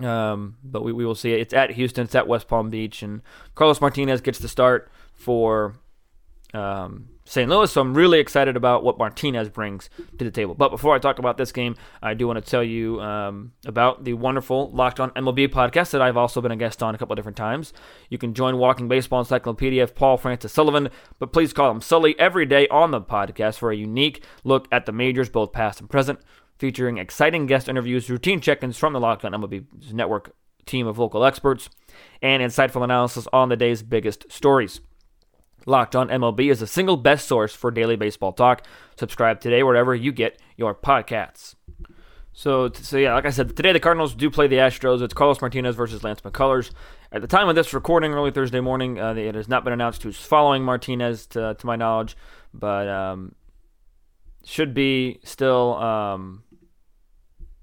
Um, 0.00 0.56
but 0.64 0.82
we, 0.82 0.92
we 0.92 1.04
will 1.04 1.14
see 1.14 1.32
it. 1.32 1.40
It's 1.40 1.54
at 1.54 1.70
Houston. 1.70 2.04
It's 2.04 2.14
at 2.14 2.26
West 2.26 2.48
Palm 2.48 2.70
Beach, 2.70 3.02
and 3.02 3.22
Carlos 3.54 3.80
Martinez 3.80 4.20
gets 4.20 4.38
the 4.38 4.48
start 4.48 4.90
for 5.14 5.76
um, 6.54 7.08
St. 7.24 7.48
Louis. 7.48 7.70
So 7.70 7.80
I'm 7.80 7.94
really 7.94 8.18
excited 8.18 8.56
about 8.56 8.82
what 8.82 8.98
Martinez 8.98 9.48
brings 9.48 9.88
to 10.18 10.24
the 10.24 10.30
table. 10.30 10.54
But 10.54 10.70
before 10.70 10.94
I 10.94 10.98
talk 10.98 11.18
about 11.18 11.36
this 11.36 11.52
game, 11.52 11.76
I 12.02 12.14
do 12.14 12.26
want 12.26 12.44
to 12.44 12.50
tell 12.50 12.64
you 12.64 13.00
um, 13.00 13.52
about 13.64 14.04
the 14.04 14.14
wonderful 14.14 14.70
Locked 14.72 15.00
On 15.00 15.10
MLB 15.10 15.48
podcast 15.48 15.90
that 15.90 16.02
I've 16.02 16.16
also 16.16 16.40
been 16.40 16.52
a 16.52 16.56
guest 16.56 16.82
on 16.82 16.94
a 16.94 16.98
couple 16.98 17.12
of 17.12 17.16
different 17.16 17.36
times. 17.36 17.72
You 18.10 18.18
can 18.18 18.34
join 18.34 18.58
Walking 18.58 18.88
Baseball 18.88 19.20
Encyclopedia 19.20 19.82
of 19.82 19.94
Paul 19.94 20.16
Francis 20.16 20.52
Sullivan, 20.52 20.88
but 21.18 21.32
please 21.32 21.52
call 21.52 21.70
him 21.70 21.80
Sully 21.80 22.18
every 22.18 22.46
day 22.46 22.66
on 22.68 22.90
the 22.90 23.00
podcast 23.00 23.58
for 23.58 23.70
a 23.70 23.76
unique 23.76 24.24
look 24.44 24.66
at 24.72 24.86
the 24.86 24.92
majors, 24.92 25.28
both 25.28 25.52
past 25.52 25.80
and 25.80 25.88
present, 25.88 26.20
featuring 26.58 26.98
exciting 26.98 27.46
guest 27.46 27.68
interviews, 27.68 28.10
routine 28.10 28.40
check-ins 28.40 28.76
from 28.76 28.92
the 28.92 29.00
Locked 29.00 29.24
On 29.24 29.32
MLB 29.32 29.92
network 29.92 30.34
team 30.66 30.86
of 30.86 30.98
local 30.98 31.24
experts, 31.24 31.68
and 32.20 32.42
insightful 32.42 32.84
analysis 32.84 33.26
on 33.32 33.48
the 33.48 33.56
day's 33.56 33.82
biggest 33.82 34.30
stories. 34.30 34.80
Locked 35.66 35.96
On 35.96 36.08
MLB 36.08 36.50
is 36.50 36.60
the 36.60 36.66
single 36.66 36.96
best 36.96 37.28
source 37.28 37.54
for 37.54 37.70
daily 37.70 37.96
baseball 37.96 38.32
talk. 38.32 38.64
Subscribe 38.96 39.40
today 39.40 39.62
wherever 39.62 39.94
you 39.94 40.12
get 40.12 40.40
your 40.56 40.74
podcasts. 40.74 41.54
So, 42.32 42.70
so 42.72 42.96
yeah, 42.96 43.14
like 43.14 43.26
I 43.26 43.30
said, 43.30 43.54
today 43.54 43.72
the 43.72 43.80
Cardinals 43.80 44.14
do 44.14 44.30
play 44.30 44.46
the 44.46 44.56
Astros. 44.56 45.02
It's 45.02 45.12
Carlos 45.12 45.40
Martinez 45.40 45.76
versus 45.76 46.02
Lance 46.02 46.22
McCullers. 46.22 46.70
At 47.10 47.20
the 47.20 47.28
time 47.28 47.48
of 47.48 47.54
this 47.54 47.74
recording, 47.74 48.12
early 48.12 48.30
Thursday 48.30 48.60
morning, 48.60 48.98
uh, 48.98 49.12
it 49.14 49.34
has 49.34 49.48
not 49.48 49.64
been 49.64 49.72
announced 49.74 50.02
who's 50.02 50.16
following 50.16 50.62
Martinez, 50.62 51.26
to, 51.28 51.54
to 51.58 51.66
my 51.66 51.76
knowledge, 51.76 52.16
but 52.54 52.88
um, 52.88 53.34
should 54.44 54.72
be 54.72 55.20
still 55.24 55.74
um, 55.74 56.42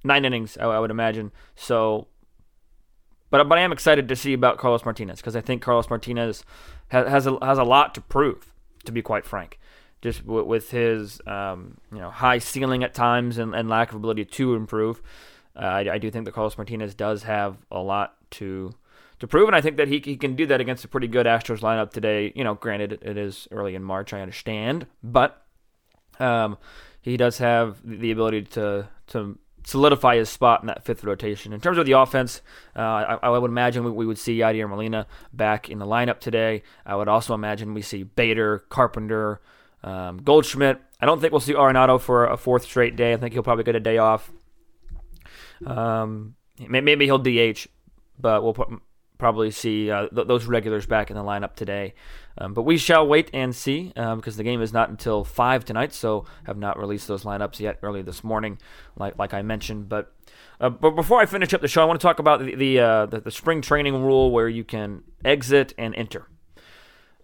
nine 0.03 0.23
innings, 0.23 0.55
I, 0.57 0.65
I 0.65 0.79
would 0.79 0.91
imagine. 0.91 1.31
So 1.55 2.07
but 3.29 3.47
but 3.47 3.57
I 3.57 3.61
am 3.61 3.71
excited 3.71 4.07
to 4.09 4.15
see 4.15 4.33
about 4.33 4.57
Carlos 4.57 4.85
Martinez 4.85 5.19
because 5.19 5.35
I 5.35 5.41
think 5.41 5.61
Carlos 5.61 5.89
Martinez 5.89 6.43
has 6.89 7.07
has 7.07 7.27
a, 7.27 7.37
has 7.43 7.57
a 7.57 7.63
lot 7.63 7.95
to 7.95 8.01
prove. 8.01 8.51
To 8.85 8.93
be 8.93 9.01
quite 9.01 9.25
frank, 9.25 9.59
just 10.01 10.25
w- 10.25 10.45
with 10.45 10.71
his 10.71 11.21
um, 11.27 11.77
you 11.91 11.99
know 11.99 12.09
high 12.09 12.39
ceiling 12.39 12.83
at 12.83 12.93
times 12.93 13.37
and, 13.37 13.53
and 13.53 13.69
lack 13.69 13.89
of 13.89 13.95
ability 13.95 14.23
to 14.25 14.55
improve, 14.55 15.01
uh, 15.55 15.65
I, 15.65 15.79
I, 15.93 15.97
do 15.97 16.09
think 16.09 16.23
that 16.25 16.33
Carlos 16.33 16.57
Martinez 16.57 16.95
does 16.95 17.23
have 17.23 17.57
a 17.69 17.79
lot 17.79 18.15
to 18.31 18.73
to 19.19 19.27
prove, 19.27 19.49
and 19.49 19.55
I 19.55 19.61
think 19.61 19.77
that 19.77 19.89
he 19.89 20.01
he 20.03 20.15
can 20.15 20.35
do 20.35 20.45
that 20.45 20.61
against 20.61 20.85
a 20.85 20.87
pretty 20.87 21.07
good 21.07 21.25
Astros 21.25 21.59
lineup 21.59 21.91
today. 21.91 22.31
You 22.35 22.45
know, 22.45 22.55
granted 22.55 22.99
it, 23.01 23.17
is 23.17 23.49
early 23.51 23.75
in 23.75 23.83
March, 23.83 24.13
I 24.13 24.21
understand, 24.21 24.87
but 25.03 25.45
um, 26.19 26.57
he 27.01 27.17
does 27.17 27.37
have 27.39 27.77
the 27.83 28.11
ability 28.11 28.43
to 28.43 28.87
to 29.07 29.37
solidify 29.63 30.17
his 30.17 30.29
spot 30.29 30.61
in 30.61 30.67
that 30.67 30.83
fifth 30.85 31.03
rotation. 31.03 31.53
In 31.53 31.61
terms 31.61 31.77
of 31.77 31.85
the 31.85 31.93
offense, 31.93 32.41
uh, 32.75 32.79
I, 32.79 33.19
I, 33.23 33.37
would 33.37 33.51
imagine 33.51 33.83
we, 33.83 33.91
we, 33.91 34.05
would 34.05 34.17
see 34.17 34.37
Yadier 34.37 34.69
Molina 34.69 35.07
back 35.33 35.69
in 35.69 35.79
the 35.79 35.85
lineup 35.85 36.19
today. 36.19 36.63
I 36.85 36.95
would 36.95 37.07
also 37.07 37.33
imagine 37.33 37.73
we 37.73 37.81
see 37.81 38.03
Bader, 38.03 38.59
Carpenter, 38.69 39.41
um, 39.83 40.21
Goldschmidt. 40.23 40.81
I 41.01 41.05
don't 41.05 41.21
think 41.21 41.31
we'll 41.31 41.39
see 41.39 41.53
Arenado 41.53 41.99
for 41.99 42.25
a 42.25 42.37
fourth 42.37 42.63
straight 42.63 42.95
day. 42.95 43.13
I 43.13 43.17
think 43.17 43.33
he'll 43.33 43.43
probably 43.43 43.63
get 43.63 43.75
a 43.75 43.79
day 43.79 43.97
off. 43.97 44.31
Um, 45.65 46.35
maybe 46.57 47.05
he'll 47.05 47.19
DH, 47.19 47.67
but 48.19 48.43
we'll 48.43 48.53
put, 48.53 48.69
probably 49.19 49.51
see 49.51 49.91
uh, 49.91 50.07
th- 50.07 50.27
those 50.27 50.45
regulars 50.45 50.87
back 50.87 51.11
in 51.11 51.15
the 51.15 51.23
lineup 51.23 51.53
today. 51.53 51.93
Um, 52.37 52.53
but 52.53 52.63
we 52.63 52.77
shall 52.77 53.05
wait 53.05 53.29
and 53.33 53.55
see 53.55 53.93
uh, 53.95 54.15
because 54.15 54.37
the 54.37 54.43
game 54.43 54.61
is 54.61 54.73
not 54.73 54.89
until 54.89 55.23
5 55.23 55.65
tonight, 55.65 55.93
so 55.93 56.25
have 56.45 56.57
not 56.57 56.79
released 56.79 57.07
those 57.07 57.23
lineups 57.23 57.59
yet 57.59 57.77
early 57.83 58.01
this 58.01 58.23
morning, 58.23 58.57
like, 58.95 59.19
like 59.19 59.33
I 59.33 59.43
mentioned. 59.43 59.89
But 59.89 60.11
uh, 60.61 60.69
but 60.69 60.91
before 60.91 61.21
I 61.21 61.25
finish 61.25 61.53
up 61.53 61.61
the 61.61 61.67
show, 61.67 61.81
I 61.81 61.85
want 61.85 61.99
to 61.99 62.03
talk 62.03 62.19
about 62.19 62.39
the 62.39 62.55
the, 62.55 62.79
uh, 62.79 63.05
the, 63.05 63.21
the 63.21 63.31
spring 63.31 63.61
training 63.61 64.01
rule 64.01 64.31
where 64.31 64.49
you 64.49 64.63
can 64.63 65.03
exit 65.23 65.73
and 65.77 65.93
enter. 65.95 66.27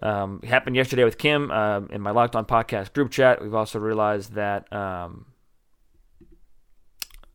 Um, 0.02 0.42
happened 0.42 0.76
yesterday 0.76 1.06
with 1.06 1.18
Kim 1.18 1.50
uh, 1.50 1.82
in 1.90 2.02
my 2.02 2.12
Locked 2.12 2.36
On 2.36 2.46
podcast 2.46 2.94
group 2.94 3.10
chat. 3.12 3.42
We've 3.42 3.56
also 3.56 3.80
realized 3.80 4.34
that 4.34 4.72
um, 4.72 5.26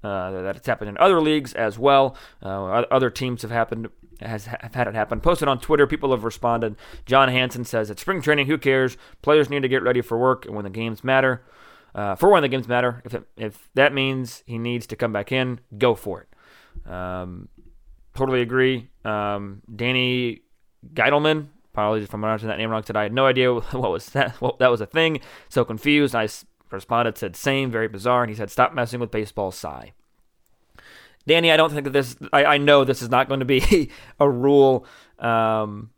uh, 0.04 0.42
that 0.42 0.56
it's 0.56 0.66
happened 0.66 0.90
in 0.90 0.98
other 0.98 1.20
leagues 1.20 1.52
as 1.54 1.78
well. 1.78 2.16
Uh, 2.42 2.84
other 2.90 3.10
teams 3.10 3.42
have 3.42 3.50
happened 3.50 3.88
has 4.20 4.46
have 4.46 4.74
had 4.74 4.88
it 4.88 4.94
happen. 4.94 5.20
Posted 5.20 5.48
on 5.48 5.60
Twitter, 5.60 5.86
people 5.86 6.10
have 6.10 6.24
responded. 6.24 6.76
John 7.06 7.28
Hanson 7.28 7.64
says, 7.64 7.90
"It's 7.90 8.00
spring 8.02 8.22
training. 8.22 8.46
Who 8.46 8.58
cares? 8.58 8.96
Players 9.22 9.50
need 9.50 9.62
to 9.62 9.68
get 9.68 9.82
ready 9.82 10.00
for 10.00 10.18
work 10.18 10.46
and 10.46 10.54
when 10.54 10.64
the 10.64 10.70
games 10.70 11.02
matter. 11.04 11.42
Uh, 11.94 12.14
for 12.14 12.30
when 12.30 12.42
the 12.42 12.48
games 12.48 12.68
matter. 12.68 13.02
If 13.04 13.14
it, 13.14 13.24
if 13.36 13.68
that 13.74 13.92
means 13.92 14.42
he 14.46 14.58
needs 14.58 14.86
to 14.88 14.96
come 14.96 15.12
back 15.12 15.32
in, 15.32 15.60
go 15.78 15.94
for 15.94 16.22
it." 16.22 16.90
Um, 16.90 17.48
totally 18.14 18.42
agree. 18.42 18.90
Um, 19.04 19.62
Danny 19.74 20.40
Geidelman. 20.94 21.48
Apologies 21.72 22.08
if 22.08 22.14
I'm 22.14 22.20
pronouncing 22.20 22.48
that 22.48 22.58
name 22.58 22.70
wrong. 22.70 22.82
Said 22.82 22.96
I 22.96 23.04
had 23.04 23.12
no 23.12 23.26
idea 23.26 23.54
what 23.54 23.90
was 23.90 24.06
that. 24.10 24.40
Well, 24.40 24.56
that 24.58 24.70
was 24.70 24.80
a 24.80 24.86
thing. 24.86 25.20
So 25.48 25.64
confused. 25.64 26.14
I 26.14 26.28
responded, 26.70 27.18
said 27.18 27.36
same, 27.36 27.70
very 27.70 27.88
bizarre, 27.88 28.22
and 28.22 28.30
he 28.30 28.36
said, 28.36 28.50
"Stop 28.50 28.74
messing 28.74 29.00
with 29.00 29.10
baseball." 29.10 29.50
Sigh. 29.50 29.92
Danny, 31.26 31.52
I 31.52 31.56
don't 31.56 31.70
think 31.70 31.84
that 31.84 31.92
this. 31.92 32.16
I, 32.32 32.44
I 32.44 32.58
know 32.58 32.84
this 32.84 33.02
is 33.02 33.10
not 33.10 33.28
going 33.28 33.40
to 33.40 33.46
be 33.46 33.90
a 34.20 34.28
rule 34.28 34.86
um, 35.18 35.90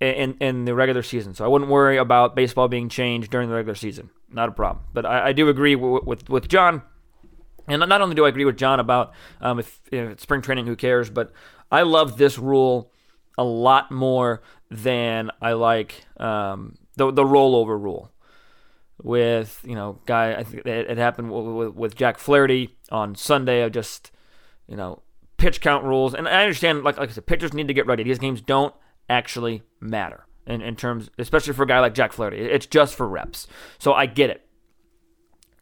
in 0.00 0.36
in 0.40 0.64
the 0.64 0.74
regular 0.74 1.02
season, 1.02 1.34
so 1.34 1.44
I 1.44 1.48
wouldn't 1.48 1.70
worry 1.70 1.96
about 1.96 2.36
baseball 2.36 2.68
being 2.68 2.88
changed 2.88 3.30
during 3.30 3.48
the 3.48 3.54
regular 3.54 3.74
season. 3.74 4.10
Not 4.30 4.48
a 4.48 4.52
problem. 4.52 4.84
But 4.92 5.06
I, 5.06 5.28
I 5.28 5.32
do 5.32 5.48
agree 5.48 5.74
w- 5.74 6.02
with 6.04 6.28
with 6.28 6.48
John, 6.48 6.82
and 7.66 7.80
not 7.80 8.00
only 8.00 8.14
do 8.14 8.24
I 8.24 8.28
agree 8.28 8.44
with 8.44 8.56
John 8.56 8.80
about 8.80 9.12
um, 9.40 9.58
if, 9.58 9.80
spring 10.20 10.42
training, 10.42 10.66
who 10.66 10.76
cares, 10.76 11.10
but 11.10 11.32
I 11.70 11.82
love 11.82 12.16
this 12.18 12.38
rule 12.38 12.92
a 13.36 13.44
lot 13.44 13.90
more 13.90 14.42
than 14.70 15.30
I 15.40 15.52
like 15.52 16.06
um, 16.18 16.76
the 16.96 17.10
the 17.10 17.24
rollover 17.24 17.80
rule 17.80 18.12
with 19.02 19.60
you 19.64 19.74
know 19.74 20.00
guy. 20.06 20.34
I 20.34 20.44
think 20.44 20.66
it, 20.66 20.90
it 20.90 20.98
happened 20.98 21.32
with, 21.32 21.74
with 21.74 21.94
Jack 21.96 22.18
Flaherty 22.18 22.76
on 22.90 23.14
Sunday. 23.14 23.64
I 23.64 23.68
just 23.68 24.10
you 24.66 24.76
know, 24.76 25.02
pitch 25.36 25.60
count 25.60 25.84
rules. 25.84 26.14
And 26.14 26.28
I 26.28 26.42
understand, 26.42 26.84
like, 26.84 26.98
like 26.98 27.10
I 27.10 27.12
said, 27.12 27.26
pitchers 27.26 27.52
need 27.52 27.68
to 27.68 27.74
get 27.74 27.86
ready. 27.86 28.02
These 28.02 28.18
games 28.18 28.40
don't 28.40 28.74
actually 29.08 29.62
matter 29.80 30.26
in, 30.46 30.62
in 30.62 30.76
terms, 30.76 31.10
especially 31.18 31.52
for 31.52 31.64
a 31.64 31.66
guy 31.66 31.80
like 31.80 31.94
Jack 31.94 32.12
Flaherty. 32.12 32.38
It's 32.38 32.66
just 32.66 32.94
for 32.94 33.08
reps. 33.08 33.46
So 33.78 33.92
I 33.92 34.06
get 34.06 34.30
it. 34.30 34.42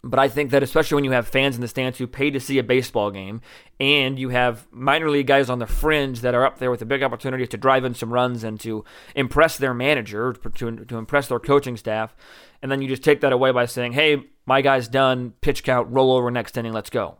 But 0.06 0.20
I 0.20 0.28
think 0.28 0.50
that 0.50 0.62
especially 0.62 0.96
when 0.96 1.04
you 1.04 1.12
have 1.12 1.26
fans 1.26 1.54
in 1.54 1.62
the 1.62 1.68
stands 1.68 1.96
who 1.96 2.06
pay 2.06 2.30
to 2.30 2.38
see 2.38 2.58
a 2.58 2.62
baseball 2.62 3.10
game, 3.10 3.40
and 3.80 4.18
you 4.18 4.28
have 4.28 4.66
minor 4.70 5.08
league 5.08 5.26
guys 5.26 5.48
on 5.48 5.60
the 5.60 5.66
fringe 5.66 6.20
that 6.20 6.34
are 6.34 6.44
up 6.44 6.58
there 6.58 6.70
with 6.70 6.82
a 6.82 6.86
big 6.86 7.02
opportunity 7.02 7.46
to 7.46 7.56
drive 7.56 7.86
in 7.86 7.94
some 7.94 8.12
runs 8.12 8.44
and 8.44 8.60
to 8.60 8.84
impress 9.14 9.56
their 9.56 9.72
manager, 9.72 10.34
to, 10.34 10.84
to 10.84 10.98
impress 10.98 11.28
their 11.28 11.40
coaching 11.40 11.78
staff, 11.78 12.14
and 12.60 12.70
then 12.70 12.82
you 12.82 12.88
just 12.88 13.02
take 13.02 13.22
that 13.22 13.32
away 13.32 13.50
by 13.50 13.64
saying, 13.64 13.92
"Hey, 13.92 14.24
my 14.44 14.60
guy's 14.60 14.88
done. 14.88 15.32
Pitch 15.40 15.64
count. 15.64 15.88
Roll 15.90 16.12
over 16.12 16.30
next 16.30 16.58
inning. 16.58 16.74
Let's 16.74 16.90
go." 16.90 17.16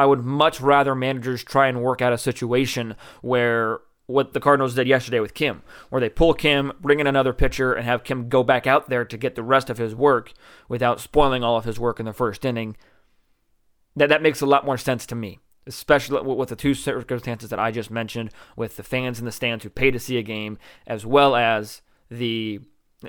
I 0.00 0.06
would 0.06 0.24
much 0.24 0.62
rather 0.62 0.94
managers 0.94 1.44
try 1.44 1.68
and 1.68 1.82
work 1.82 2.00
out 2.00 2.14
a 2.14 2.16
situation 2.16 2.96
where 3.20 3.80
what 4.06 4.32
the 4.32 4.40
Cardinals 4.40 4.74
did 4.74 4.88
yesterday 4.88 5.20
with 5.20 5.34
Kim, 5.34 5.60
where 5.90 6.00
they 6.00 6.08
pull 6.08 6.32
Kim, 6.32 6.72
bring 6.80 7.00
in 7.00 7.06
another 7.06 7.34
pitcher, 7.34 7.74
and 7.74 7.84
have 7.84 8.02
Kim 8.02 8.30
go 8.30 8.42
back 8.42 8.66
out 8.66 8.88
there 8.88 9.04
to 9.04 9.18
get 9.18 9.34
the 9.34 9.42
rest 9.42 9.68
of 9.68 9.76
his 9.76 9.94
work 9.94 10.32
without 10.70 11.00
spoiling 11.00 11.44
all 11.44 11.58
of 11.58 11.66
his 11.66 11.78
work 11.78 12.00
in 12.00 12.06
the 12.06 12.14
first 12.14 12.46
inning. 12.46 12.78
That 13.94 14.08
that 14.08 14.22
makes 14.22 14.40
a 14.40 14.46
lot 14.46 14.64
more 14.64 14.78
sense 14.78 15.04
to 15.04 15.14
me, 15.14 15.38
especially 15.66 16.22
with 16.22 16.48
the 16.48 16.56
two 16.56 16.72
circumstances 16.72 17.50
that 17.50 17.58
I 17.58 17.70
just 17.70 17.90
mentioned, 17.90 18.30
with 18.56 18.78
the 18.78 18.82
fans 18.82 19.18
in 19.18 19.26
the 19.26 19.32
stands 19.32 19.64
who 19.64 19.70
pay 19.70 19.90
to 19.90 19.98
see 19.98 20.16
a 20.16 20.22
game, 20.22 20.56
as 20.86 21.04
well 21.04 21.36
as 21.36 21.82
the 22.10 22.60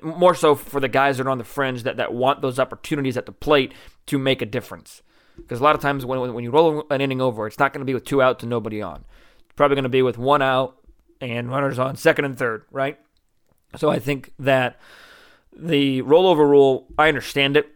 more 0.03 0.35
so 0.35 0.55
for 0.55 0.81
the 0.81 0.89
guys 0.89 1.17
that 1.17 1.25
are 1.25 1.29
on 1.29 1.37
the 1.37 1.45
fringe 1.45 1.83
that, 1.83 1.95
that 1.95 2.13
want 2.13 2.41
those 2.41 2.59
opportunities 2.59 3.15
at 3.15 3.27
the 3.27 3.31
plate 3.31 3.73
to 4.07 4.19
make 4.19 4.41
a 4.41 4.45
difference. 4.45 5.01
Because 5.37 5.59
a 5.59 5.63
lot 5.63 5.75
of 5.75 5.81
times 5.81 6.05
when, 6.05 6.33
when 6.33 6.43
you 6.43 6.51
roll 6.51 6.85
an 6.89 7.01
inning 7.01 7.21
over, 7.21 7.47
it's 7.47 7.59
not 7.59 7.73
going 7.73 7.81
to 7.81 7.85
be 7.85 7.93
with 7.93 8.05
two 8.05 8.21
out 8.21 8.39
to 8.39 8.45
nobody 8.45 8.81
on. 8.81 9.05
It's 9.39 9.55
probably 9.55 9.75
going 9.75 9.83
to 9.83 9.89
be 9.89 10.01
with 10.01 10.17
one 10.17 10.41
out 10.41 10.77
and 11.19 11.49
runners 11.49 11.79
on 11.79 11.95
second 11.95 12.25
and 12.25 12.37
third, 12.37 12.65
right? 12.71 12.99
So 13.77 13.89
I 13.89 13.99
think 13.99 14.33
that 14.39 14.79
the 15.55 16.01
rollover 16.01 16.49
rule, 16.49 16.87
I 16.97 17.07
understand 17.07 17.57
it, 17.57 17.69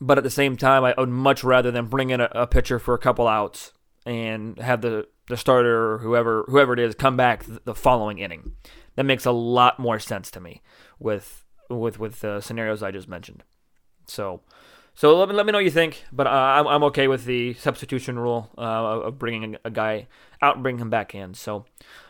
but 0.00 0.18
at 0.18 0.24
the 0.24 0.30
same 0.30 0.56
time, 0.56 0.84
I 0.84 0.94
would 0.96 1.08
much 1.08 1.42
rather 1.42 1.70
than 1.70 1.86
bring 1.86 2.10
in 2.10 2.20
a, 2.20 2.28
a 2.32 2.46
pitcher 2.46 2.78
for 2.78 2.94
a 2.94 2.98
couple 2.98 3.26
outs 3.26 3.72
and 4.06 4.58
have 4.58 4.80
the, 4.80 5.06
the 5.28 5.36
starter 5.36 5.92
or 5.92 5.98
whoever 5.98 6.44
whoever 6.48 6.72
it 6.72 6.78
is 6.78 6.94
come 6.94 7.16
back 7.16 7.44
the 7.64 7.74
following 7.74 8.18
inning. 8.18 8.52
That 8.96 9.04
makes 9.04 9.26
a 9.26 9.32
lot 9.32 9.78
more 9.78 9.98
sense 9.98 10.30
to 10.32 10.40
me 10.40 10.62
with 10.98 11.44
with 11.68 11.98
with 11.98 12.20
the 12.20 12.40
scenarios 12.40 12.82
I 12.82 12.90
just 12.90 13.08
mentioned. 13.08 13.44
So 14.06 14.40
so 14.98 15.16
let 15.16 15.28
me, 15.28 15.34
let 15.36 15.46
me 15.46 15.52
know 15.52 15.58
what 15.58 15.64
you 15.64 15.70
think, 15.70 16.02
but 16.10 16.26
uh, 16.26 16.30
I'm, 16.30 16.66
I'm 16.66 16.82
okay 16.82 17.06
with 17.06 17.24
the 17.24 17.54
substitution 17.54 18.18
rule 18.18 18.50
uh, 18.58 19.02
of 19.04 19.16
bringing 19.16 19.56
a, 19.64 19.70
guy 19.70 20.08
out 20.42 20.56
and 20.56 20.64
bringing 20.64 20.80
him 20.80 20.90
back 20.90 21.14
in. 21.14 21.34
So 21.34 21.66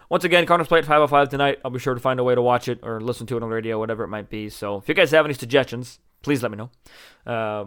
once 0.09 0.25
again, 0.25 0.47
Cardinals 0.47 0.69
play 0.69 0.79
at 0.79 0.87
5:05 0.87 1.29
tonight. 1.29 1.59
I'll 1.63 1.71
be 1.71 1.79
sure 1.79 1.93
to 1.93 2.01
find 2.01 2.19
a 2.19 2.25
way 2.25 2.35
to 2.35 2.41
watch 2.41 2.67
it 2.67 2.81
or 2.83 2.99
listen 2.99 3.27
to 3.27 3.37
it 3.37 3.43
on 3.43 3.51
radio, 3.51 3.79
whatever 3.79 4.05
it 4.05 4.09
might 4.09 4.31
be. 4.31 4.49
So 4.49 4.79
if 4.79 4.89
you 4.89 4.95
guys 4.95 5.11
have 5.11 5.27
any 5.27 5.35
suggestions, 5.35 5.99
please 6.23 6.43
let 6.43 6.51
me 6.51 6.57
know. 6.57 6.71
Uh, 7.27 7.67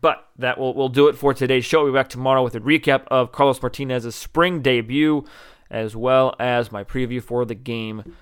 but 0.00 0.30
that 0.38 0.56
will 0.56 0.72
will 0.72 0.88
do 0.88 1.08
it 1.08 1.16
for 1.18 1.34
today's 1.34 1.66
show. 1.66 1.84
We'll 1.84 1.92
be 1.92 1.98
back 1.98 2.08
tomorrow 2.08 2.42
with 2.42 2.54
a 2.54 2.60
recap 2.60 3.04
of 3.08 3.32
Carlos 3.32 3.60
Martinez's 3.60 4.14
spring 4.14 4.62
debut, 4.62 5.26
as 5.70 5.94
well 5.94 6.34
as 6.40 6.72
my 6.72 6.84
preview 6.84 7.22
for 7.22 7.44
the 7.44 7.54
game 7.54 8.16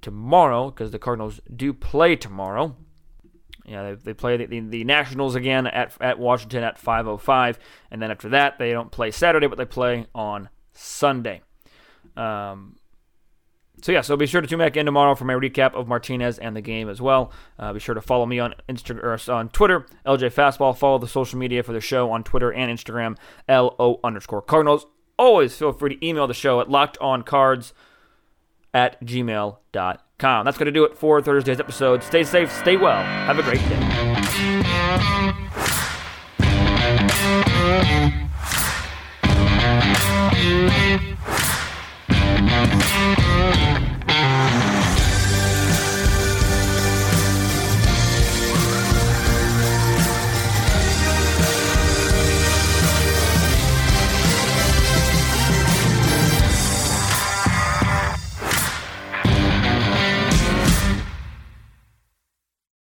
tomorrow, 0.00 0.70
because 0.70 0.92
the 0.92 1.00
Cardinals 1.00 1.40
do 1.56 1.72
play 1.72 2.14
tomorrow. 2.14 2.76
Yeah, 3.68 3.90
they, 3.90 3.94
they 3.94 4.14
play 4.14 4.36
the, 4.36 4.46
the, 4.46 4.60
the, 4.60 4.84
Nationals 4.84 5.34
again 5.34 5.66
at, 5.66 5.92
at 6.00 6.18
Washington 6.18 6.64
at 6.64 6.80
5:05, 6.80 7.58
and 7.90 8.00
then 8.00 8.10
after 8.10 8.30
that 8.30 8.58
they 8.58 8.72
don't 8.72 8.90
play 8.90 9.10
Saturday, 9.10 9.46
but 9.46 9.58
they 9.58 9.64
play 9.64 10.06
on 10.14 10.48
Sunday. 10.72 11.42
Um, 12.16 12.76
so 13.82 13.92
yeah, 13.92 14.00
so 14.00 14.16
be 14.16 14.26
sure 14.26 14.40
to 14.40 14.46
tune 14.46 14.58
back 14.58 14.76
in 14.76 14.86
tomorrow 14.86 15.14
for 15.14 15.24
my 15.24 15.34
recap 15.34 15.74
of 15.74 15.86
Martinez 15.86 16.38
and 16.38 16.56
the 16.56 16.60
game 16.60 16.88
as 16.88 17.00
well. 17.00 17.30
Uh, 17.58 17.72
be 17.72 17.78
sure 17.78 17.94
to 17.94 18.00
follow 18.00 18.26
me 18.26 18.38
on 18.38 18.54
Instagram 18.68 19.32
on 19.32 19.50
Twitter, 19.50 19.86
LJ 20.04 20.32
Fastball. 20.32 20.76
Follow 20.76 20.98
the 20.98 21.06
social 21.06 21.38
media 21.38 21.62
for 21.62 21.72
the 21.72 21.80
show 21.80 22.10
on 22.10 22.24
Twitter 22.24 22.52
and 22.52 22.76
Instagram, 22.76 23.16
LO 23.48 24.00
underscore 24.02 24.42
Cardinals. 24.42 24.86
Always 25.18 25.56
feel 25.56 25.72
free 25.72 25.96
to 25.96 26.06
email 26.06 26.26
the 26.26 26.34
show 26.34 26.60
at 26.60 26.68
lockedoncards 26.68 27.72
at 28.74 29.00
gmail.com. 29.04 29.98
That's 30.20 30.58
going 30.58 30.66
to 30.66 30.72
do 30.72 30.82
it 30.84 30.96
for 30.96 31.22
Thursday's 31.22 31.60
episode. 31.60 32.02
Stay 32.02 32.24
safe, 32.24 32.50
stay 32.50 32.76
well. 32.76 33.04
Have 33.04 33.38
a 33.38 33.42
great 33.44 33.60
day. 33.68 34.18